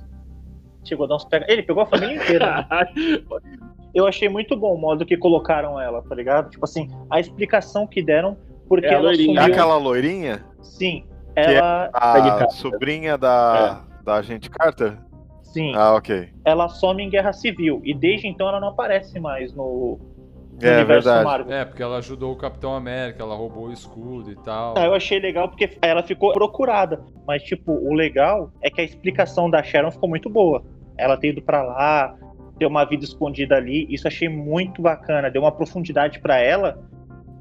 [1.08, 1.46] Dar uns pega.
[1.48, 2.66] Ele pegou a família inteira.
[2.70, 2.92] né?
[3.94, 6.50] Eu achei muito bom o modo que colocaram ela, tá ligado?
[6.50, 8.36] Tipo assim, a explicação que deram,
[8.68, 9.38] porque É a ela loirinha.
[9.38, 9.54] É assumiu.
[9.54, 10.44] aquela loirinha?
[10.62, 11.88] Sim, ela.
[12.12, 14.98] Peggy A sobrinha da, da agente Carter?
[15.42, 16.28] Sim, Ah, ok.
[16.44, 17.80] ela some em guerra civil.
[17.82, 19.98] E desde então ela não aparece mais no,
[20.60, 21.24] É universo verdade.
[21.24, 21.54] Marvel.
[21.54, 24.74] É, porque ela ajudou o Capitão América, ela roubou o escudo e tal.
[24.76, 27.04] Ah, eu achei legal porque ela ficou procurada.
[27.26, 30.64] Mas, tipo, o legal é que a explicação da Sharon ficou muito boa.
[30.96, 32.16] Ela ter ido pra lá,
[32.58, 33.86] ter uma vida escondida ali.
[33.90, 35.30] Isso achei muito bacana.
[35.30, 36.78] Deu uma profundidade pra ela,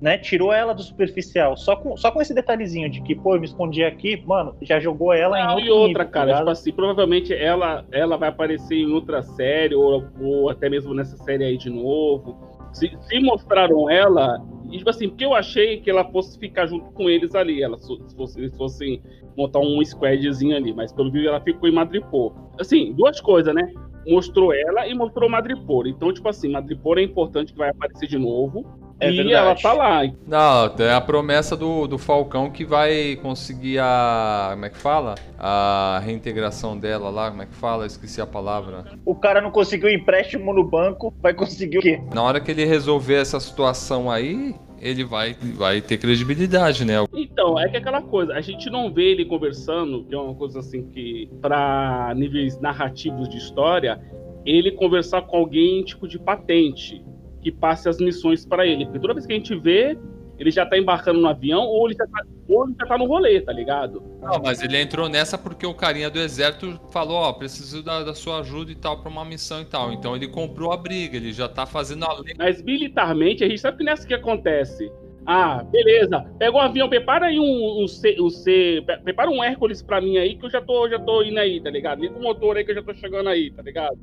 [0.01, 0.18] né?
[0.18, 1.55] Tirou ela do superficial.
[1.55, 4.80] Só com, só com esse detalhezinho de que, pô, eu me escondi aqui, mano, já
[4.80, 8.18] jogou ela em Não, outro e outra, nível, tá cara, tipo assim, provavelmente ela, ela
[8.18, 12.54] vai aparecer em outra série, ou, ou até mesmo nessa série aí de novo.
[12.76, 16.91] Se, se mostraram ela, e, tipo assim, porque eu achei que ela fosse ficar junto
[16.91, 19.01] com eles ali, ela se fosse, eles fossem
[19.38, 22.34] montar um squadzinho ali, mas pelo visto ela ficou em Madripoor.
[22.59, 23.71] Assim, duas coisas, né?
[24.05, 25.88] Mostrou ela e mostrou Madripoor.
[25.88, 28.65] Então, tipo assim, Madripoor é importante que vai aparecer de novo.
[28.99, 29.35] É e verdade.
[29.35, 30.01] ela tá lá.
[30.25, 34.49] Não, tem a promessa do, do Falcão que vai conseguir a.
[34.51, 35.15] Como é que fala?
[35.37, 37.85] A reintegração dela lá, como é que fala?
[37.85, 38.85] Esqueci a palavra.
[39.05, 42.01] O cara não conseguiu empréstimo no banco, vai conseguir o quê?
[42.13, 46.93] Na hora que ele resolver essa situação aí, ele vai, vai ter credibilidade, né?
[47.13, 50.35] Então, é que é aquela coisa, a gente não vê ele conversando, que é uma
[50.35, 53.99] coisa assim que, pra níveis narrativos de história,
[54.45, 57.03] ele conversar com alguém tipo de patente,
[57.45, 58.85] que passe as missões pra ele.
[58.85, 59.95] Porque toda vez que a gente vê,
[60.39, 63.05] ele já tá embarcando no avião ou ele já tá, ou ele já tá no
[63.05, 64.01] rolê, tá ligado?
[64.19, 68.15] Não, mas ele entrou nessa porque o carinha do exército falou, ó, preciso da, da
[68.15, 69.93] sua ajuda e tal pra uma missão e tal.
[69.93, 72.33] Então ele comprou a briga, ele já tá fazendo a lei.
[72.35, 74.91] Mas militarmente, a gente sabe que nessa que acontece.
[75.23, 76.25] Ah, beleza.
[76.39, 80.01] Pega um avião, prepara aí um, um C, um C- pre- prepara um Hércules pra
[80.01, 82.01] mim aí, que eu já tô, já tô indo aí, tá ligado?
[82.01, 83.97] Liga o motor aí que eu já tô chegando aí, tá ligado?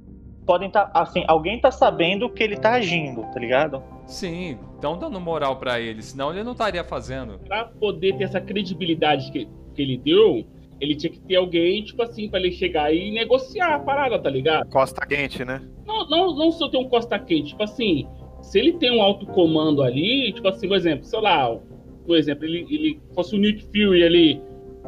[0.47, 3.83] Podem tá, assim, alguém tá sabendo que ele tá agindo, tá ligado?
[4.07, 7.39] Sim, então dando moral pra ele, senão ele não estaria fazendo.
[7.39, 10.45] Pra poder ter essa credibilidade que, que ele deu,
[10.81, 14.29] ele tinha que ter alguém, tipo assim, pra ele chegar e negociar a parada, tá
[14.29, 14.69] ligado?
[14.69, 15.63] Costa quente, né?
[15.87, 18.09] Não, não, não só ter um costa quente, tipo assim,
[18.41, 21.57] se ele tem um alto comando ali, tipo assim, por exemplo, sei lá,
[22.05, 24.43] por exemplo, ele, ele fosse o Nick Fury ali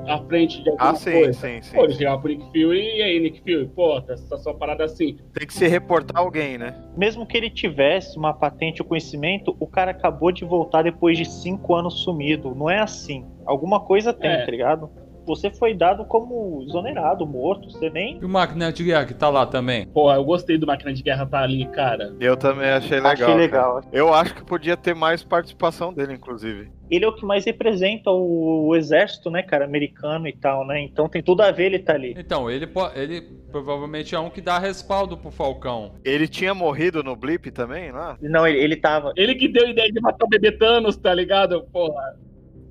[0.06, 1.32] à frente de alguma Ah, sim, coisa.
[1.32, 1.74] sim, sim.
[1.76, 5.16] Pô, ele chegava pro Nick Fury e aí, Nick Fury, pô, tá sua parada assim.
[5.32, 6.74] Tem que se reportar alguém, né?
[6.96, 11.24] Mesmo que ele tivesse uma patente ou conhecimento, o cara acabou de voltar depois de
[11.24, 12.54] cinco anos sumido.
[12.54, 13.24] Não é assim.
[13.46, 14.44] Alguma coisa tem, É.
[14.44, 14.90] tá ligado?
[15.26, 17.70] Você foi dado como exonerado, morto.
[17.70, 18.18] Você nem.
[18.20, 19.86] E o máquina de guerra que tá lá também?
[19.86, 22.14] Pô, eu gostei do Máquina de Guerra tá ali, cara.
[22.20, 23.12] Eu também achei legal.
[23.12, 23.36] Achei cara.
[23.36, 23.80] legal.
[23.92, 26.70] Eu acho que podia ter mais participação dele, inclusive.
[26.90, 30.80] Ele é o que mais representa o, o exército, né, cara, americano e tal, né?
[30.82, 32.14] Então tem tudo a ver ele tá ali.
[32.16, 33.20] Então, ele, ele
[33.50, 35.94] provavelmente é um que dá respaldo pro Falcão.
[36.04, 38.16] Ele tinha morrido no Blip também lá?
[38.20, 39.12] Não, ele, ele tava.
[39.16, 41.64] Ele que deu a ideia de matar o bebê Thanos, tá ligado?
[41.72, 42.16] Porra.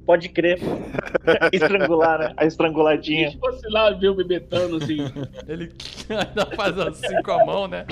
[0.06, 0.60] Pode crer.
[1.54, 2.34] Estrangular, né?
[2.36, 3.32] A estranguladinha.
[3.32, 4.97] Se fosse lá ver o bebê Thanos e
[5.47, 5.72] Ele
[6.10, 7.86] ainda faz assim com a mão, né?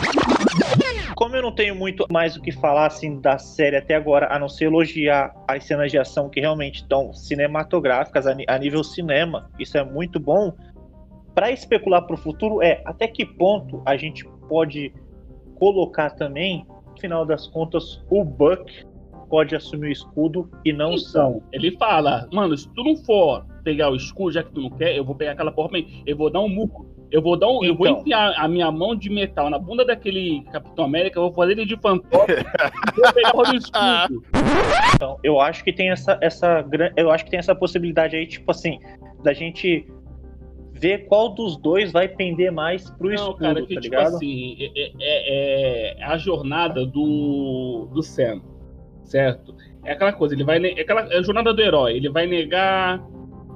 [1.16, 4.38] Como eu não tenho muito mais o que falar assim da série até agora, a
[4.38, 9.78] não ser elogiar as cenas de ação que realmente estão cinematográficas a nível cinema, isso
[9.78, 10.54] é muito bom.
[11.34, 14.94] Para especular para o futuro é até que ponto a gente pode
[15.56, 18.84] colocar também, no final das contas, o Buck
[19.32, 20.94] pode assumir o escudo e não.
[20.94, 24.70] Então, ele fala, mano, se tu não for pegar o escudo, já que tu não
[24.72, 25.70] quer, eu vou pegar aquela porra,
[26.06, 26.92] eu vou dar um murro.
[27.10, 28.00] Eu vou dar um, eu vou Então.
[28.02, 31.66] enfiar a minha mão de metal na bunda daquele Capitão América, eu vou fazer ele
[31.66, 32.26] de fantoche
[32.98, 34.24] e vou pegar o do escudo.
[34.96, 36.66] Então, eu acho que tem essa, essa
[36.96, 38.80] eu acho que tem essa possibilidade aí, tipo assim,
[39.24, 39.86] da gente
[40.74, 44.16] ver qual dos dois vai pender mais pro Não, escudo, cara, que tá tipo ligado?
[44.16, 48.42] assim, é, é- é a jornada do, do Sam,
[49.12, 49.56] certo?
[49.84, 53.04] É aquela coisa, ele vai, é aquela é a jornada do herói, ele vai negar,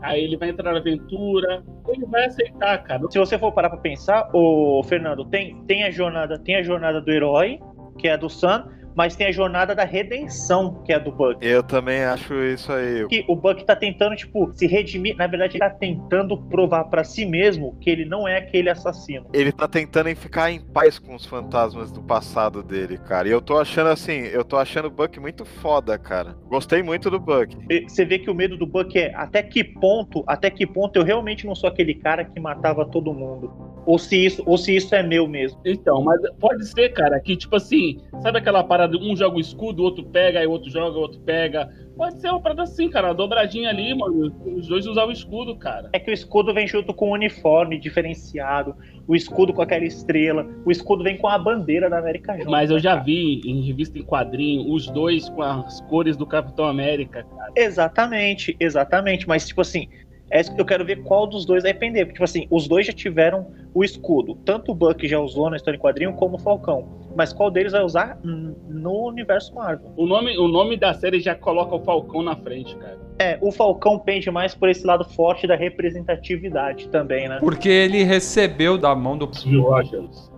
[0.02, 3.02] aí ele vai entrar na aventura, ele vai aceitar, cara.
[3.10, 7.00] Se você for parar pra pensar, o Fernando, tem, tem a jornada, tem a jornada
[7.00, 7.60] do herói,
[7.98, 11.12] que é a do Sam, mas tem a jornada da redenção, que é a do
[11.12, 11.38] Buck.
[11.42, 13.06] Eu também acho isso aí.
[13.08, 15.16] Que o Buck tá tentando, tipo, se redimir.
[15.18, 19.28] Na verdade, ele tá tentando provar para si mesmo que ele não é aquele assassino.
[19.34, 23.28] Ele tá tentando ficar em paz com os fantasmas do passado dele, cara.
[23.28, 26.36] E eu tô achando assim, eu tô achando o Buck muito foda, cara.
[26.46, 27.56] Gostei muito do Buck.
[27.88, 31.04] Você vê que o medo do Buck é até que ponto, até que ponto eu
[31.04, 33.52] realmente não sou aquele cara que matava todo mundo.
[33.86, 35.60] Ou se isso, ou se isso é meu mesmo.
[35.66, 39.82] Então, mas pode ser, cara, que tipo assim, sabe aquela parada, um joga o escudo,
[39.82, 41.70] o outro pega, aí o outro joga, o outro pega.
[41.96, 44.34] Pode ser uma parada assim, cara, uma dobradinha ali, mano.
[44.46, 45.90] Os dois usavam o escudo, cara.
[45.94, 48.76] É que o escudo vem junto com o uniforme diferenciado,
[49.08, 52.52] o escudo com aquela estrela, o escudo vem com a bandeira da América junto.
[52.52, 53.04] Mas eu já cara?
[53.04, 57.52] vi em revista em quadrinho os dois com as cores do Capitão América, cara.
[57.56, 59.28] Exatamente, exatamente.
[59.28, 59.88] Mas, tipo assim,
[60.30, 62.06] é isso que eu quero ver qual dos dois vai pender.
[62.06, 64.36] Porque, tipo assim, os dois já tiveram o escudo.
[64.44, 66.88] Tanto o Buck já usou na história em quadrinho, como o Falcão.
[67.16, 69.92] Mas qual deles vai usar no universo Marvel?
[69.96, 72.98] O nome, o nome da série já coloca o Falcão na frente, cara.
[73.18, 77.38] É, o Falcão pende mais por esse lado forte da representatividade também, né?
[77.40, 79.34] Porque ele recebeu da mão do.
[79.34, 80.30] Steve Rogers.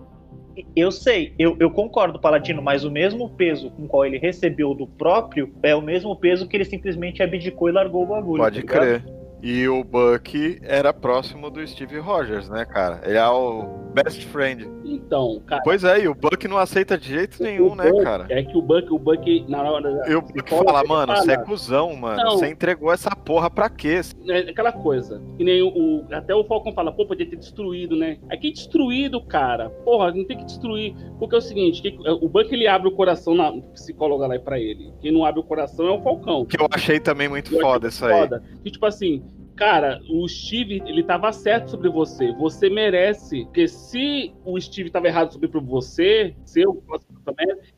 [0.74, 4.86] Eu sei, eu, eu concordo, Paladino, mas o mesmo peso com qual ele recebeu do
[4.86, 8.42] próprio é o mesmo peso que ele simplesmente abdicou e largou o bagulho.
[8.42, 9.17] Pode tá ligado?
[9.42, 13.00] E o Buck era próximo do Steve Rogers, né, cara?
[13.04, 14.68] Ele é o best friend.
[14.84, 15.62] Então, cara.
[15.62, 18.26] Pois é, e o Buck não aceita de jeito nenhum, né, Buck- cara?
[18.30, 20.08] É que o Buck, o Buck, na hora da.
[20.10, 22.16] E o Buck Fala, mano, você é cuzão, mano.
[22.22, 22.30] Não.
[22.32, 24.00] Você entregou essa porra pra quê?
[24.28, 25.22] É aquela coisa.
[25.36, 28.18] Que nem o, o- Até o Falcon fala, pô, podia ter destruído, né?
[28.30, 29.70] Aqui destruído, cara.
[29.70, 30.94] Porra, não tem que destruir.
[31.18, 34.58] Porque é o seguinte, que- o Buck ele abre o coração na psicóloga lá pra
[34.58, 34.92] ele.
[35.00, 36.44] Quem não abre o coração é o Falcão.
[36.44, 38.12] Que eu achei também muito Eu foda isso aí.
[38.12, 38.42] foda.
[38.64, 39.22] E tipo assim,
[39.58, 42.32] cara, o Steve, ele tava certo sobre você.
[42.34, 43.44] Você merece.
[43.46, 46.82] Porque se o Steve tava errado sobre você, seu,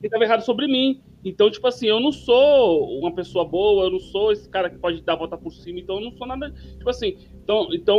[0.01, 1.03] ele tava errado sobre mim.
[1.25, 4.79] Então, tipo assim, eu não sou uma pessoa boa, eu não sou esse cara que
[4.79, 6.51] pode dar a volta por cima, então eu não sou nada.
[6.51, 7.99] Tipo assim, então, então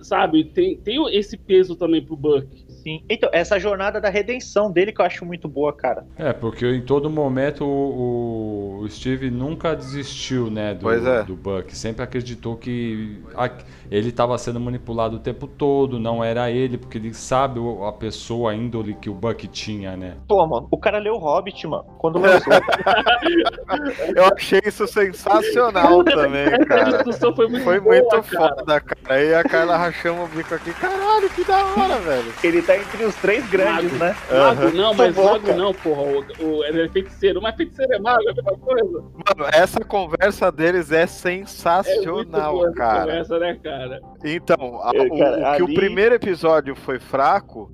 [0.00, 2.46] sabe, tem, tem esse peso também pro Buck.
[2.82, 3.04] Sim.
[3.08, 6.04] Então, essa jornada da redenção dele que eu acho muito boa, cara.
[6.16, 11.22] É, porque em todo momento o, o Steve nunca desistiu, né, do, é.
[11.24, 11.76] do Buck.
[11.76, 13.50] Sempre acreditou que a-
[13.92, 18.52] ele estava sendo manipulado o tempo todo, não era ele, porque ele sabe a pessoa,
[18.52, 20.16] a índole que o Buck tinha, né?
[20.26, 22.52] Pô, mano, o cara leu Hobbit, mano, quando lançou.
[24.16, 26.92] Eu achei isso sensacional também, cara.
[26.92, 28.54] discussão foi muito Foi boa, muito cara.
[28.56, 29.00] foda, cara.
[29.08, 30.72] Aí a Carla rachamos o bico aqui.
[30.74, 32.32] Caralho, que da hora, velho.
[32.42, 34.04] Ele tá entre os três grandes, Mago.
[34.04, 34.16] né?
[34.30, 35.56] Mago não, mas mago cara.
[35.58, 36.02] não, porra.
[36.02, 37.40] O, o, ele é feiticeiro.
[37.42, 39.02] Mas feiticeiro é mago, é a mesma coisa.
[39.02, 43.00] Mano, essa conversa deles é É muito sensacional, boa essa cara.
[43.00, 43.81] conversa, né, cara?
[44.24, 47.70] Então, a- É, o, cara, o que o ali- primeiro episódio foi fraco,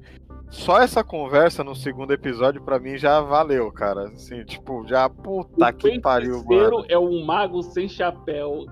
[0.50, 4.08] só essa conversa no segundo episódio pra mim já valeu, cara.
[4.08, 6.84] Assim, tipo, já puta o que pariu, mano.
[6.88, 8.64] é um mago sem chapéu.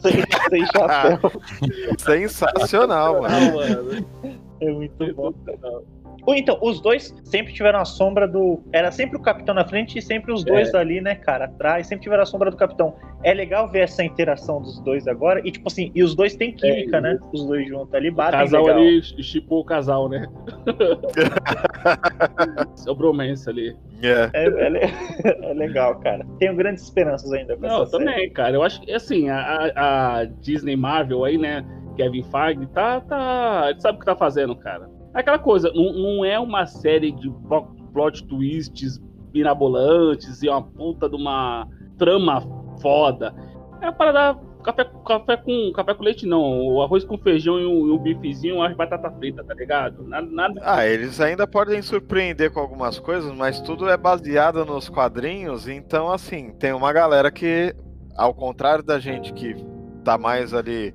[0.00, 0.12] Sem,
[0.48, 1.30] sem chapéu.
[1.98, 3.54] Sensacional, mano.
[3.56, 4.06] Mano.
[4.60, 5.32] É muito bom.
[6.26, 8.62] Ou então, os dois sempre tiveram a sombra do.
[8.72, 11.86] Era sempre o capitão na frente e sempre os dois ali, né, cara, atrás.
[11.86, 12.94] Sempre tiveram a sombra do capitão.
[13.24, 15.40] É legal ver essa interação dos dois agora.
[15.44, 17.18] E, tipo assim, e os dois têm química, É, né?
[17.32, 18.80] Os dois juntos ali O batem casal legal.
[18.80, 20.26] ali chipou o casal, né?
[22.86, 23.76] é o bromance ali.
[24.02, 24.30] É.
[24.32, 26.24] É, é é legal, cara.
[26.38, 28.04] Tenho grandes esperanças ainda com Não, essa série.
[28.04, 28.54] também, cara.
[28.54, 29.40] Eu acho que, assim, a,
[29.74, 31.64] a- a Disney Marvel aí, né?
[31.96, 33.66] Kevin Feige, tá, tá.
[33.70, 34.88] Ele sabe o que tá fazendo, cara.
[35.18, 39.00] Aquela coisa, não, não é uma série de plo- plot twists
[39.34, 41.66] mirabolantes e uma puta de uma
[41.98, 42.40] trama
[42.80, 43.34] foda.
[43.82, 44.38] É uma parada.
[44.62, 46.40] Café, café, com, café com leite, não.
[46.66, 50.04] O arroz com feijão e um, um bifezinho, as batata frita, tá ligado?
[50.04, 50.28] Nada.
[50.30, 55.66] nada Ah, eles ainda podem surpreender com algumas coisas, mas tudo é baseado nos quadrinhos,
[55.66, 57.74] então assim, tem uma galera que,
[58.16, 59.56] ao contrário da gente que
[60.04, 60.94] tá mais ali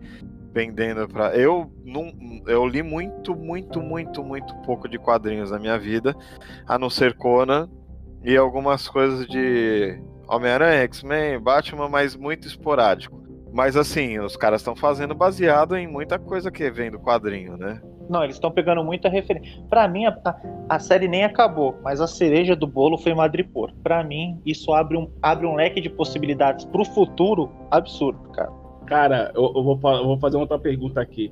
[0.53, 1.35] vendendo pra.
[1.35, 2.11] Eu não.
[2.47, 6.15] Eu li muito, muito, muito, muito pouco de quadrinhos na minha vida,
[6.67, 7.69] a não ser Conan
[8.23, 13.21] e algumas coisas de Homem-Aranha, X-Men, Batman, mas muito esporádico.
[13.51, 17.81] Mas assim, os caras estão fazendo baseado em muita coisa que vem do quadrinho, né?
[18.09, 19.61] Não, eles estão pegando muita referência.
[19.69, 20.17] Pra mim, a,
[20.67, 23.71] a- série nem acabou, mas a cereja do bolo foi Madripoor.
[23.83, 28.51] Pra mim, isso abre um, abre um leque de possibilidades pro futuro absurdo, cara.
[28.85, 31.31] Cara, eu, eu vou, eu vou fazer outra pergunta aqui.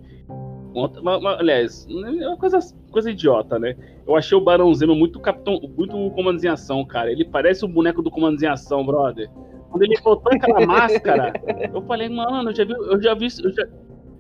[0.74, 2.60] Outra- ma- ma- aliás, é uma coisa,
[2.92, 3.76] coisa idiota, né?
[4.08, 7.12] Eu achei o Barão Zemo muito capitão, muito comando em ação, cara.
[7.12, 9.30] Ele parece o boneco do comando em ação, brother.
[9.70, 11.34] Quando ele botou aquela máscara,
[11.74, 13.68] eu falei, mano, eu já vi, eu já vi, eu já,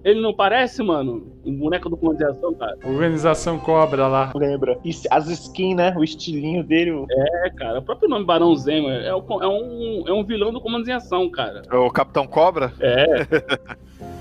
[0.03, 1.31] Ele não parece, mano?
[1.45, 2.75] Um boneco do comando de ação, cara.
[2.83, 4.31] Organização Cobra lá.
[4.35, 4.77] Lembra?
[4.83, 5.93] E as skins, né?
[5.97, 6.91] O estilinho dele.
[6.91, 7.79] o- É, cara.
[7.79, 10.91] O próprio nome Barão Zemo é, o- é um, é um vilão do comando de
[10.91, 11.61] ação, cara.
[11.71, 12.73] O Capitão Cobra?
[12.79, 13.05] É.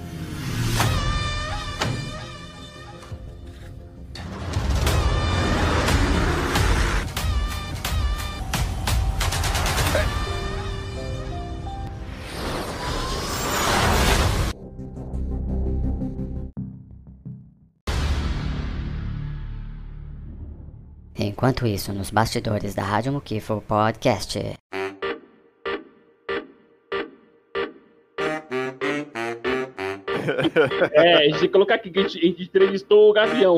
[21.22, 24.38] Enquanto isso, nos bastidores da Rádio Mukifo Podcast.
[30.92, 33.56] É, a gente tem que colocar aqui que a gente, a gente entrevistou o Gavião,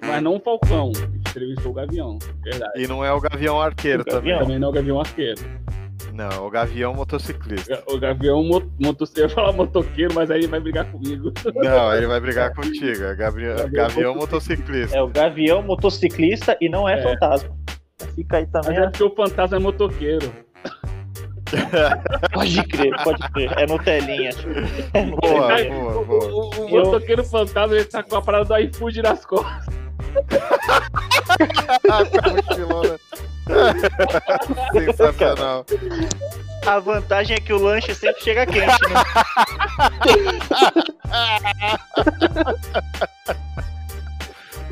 [0.00, 0.92] mas não o Falcão.
[0.94, 2.82] A gente entrevistou o Gavião, verdade.
[2.82, 4.20] E não é o Gavião Arqueiro O Gavião.
[4.20, 4.38] também.
[4.38, 5.40] Também não é o Gavião Arqueiro.
[6.12, 7.82] Não, o Gavião Motociclista.
[7.88, 11.32] O Gavião mo motoceiro, fala motoqueiro, mas aí ele vai brigar comigo.
[11.54, 13.04] Não, ele vai brigar contigo.
[13.04, 14.96] É Gavião, Gavião Gavião Motociclista.
[14.96, 17.02] É o Gavião motociclista e não é, É.
[17.02, 17.50] fantasma.
[18.14, 18.78] Fica aí Mas também.
[18.78, 20.32] é porque o fantasma é motoqueiro.
[22.32, 23.52] Pode crer, pode crer.
[23.58, 24.30] É Nutelinha.
[24.94, 25.74] É Boa, Nutelinha.
[25.84, 26.24] boa, O, boa.
[26.24, 29.66] o- o Eu- motoqueiro fantasma ele tá com a parada do iFood nas costas.
[31.90, 32.98] Ah, mochilona.
[34.72, 35.66] Sensacional.
[36.66, 39.02] A vantagem é que o lanche sempre chega quente, né?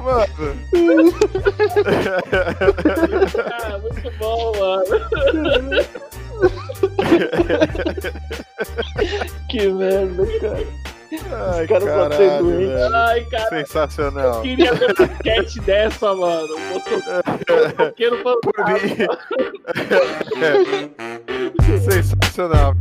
[0.01, 0.25] Mano.
[3.53, 4.97] Ah, muito bom, mano.
[9.51, 10.66] Que merda, cara.
[11.13, 12.95] Ai, Os caras caralho, velho.
[12.97, 14.35] Ai, cara, Sensacional.
[14.37, 16.55] eu queria ver uma sketch dessa, mano.
[16.69, 18.87] Motoqueiro Por fantasma.
[18.89, 18.97] mim.
[21.71, 21.79] É.
[21.79, 22.75] Sensacional.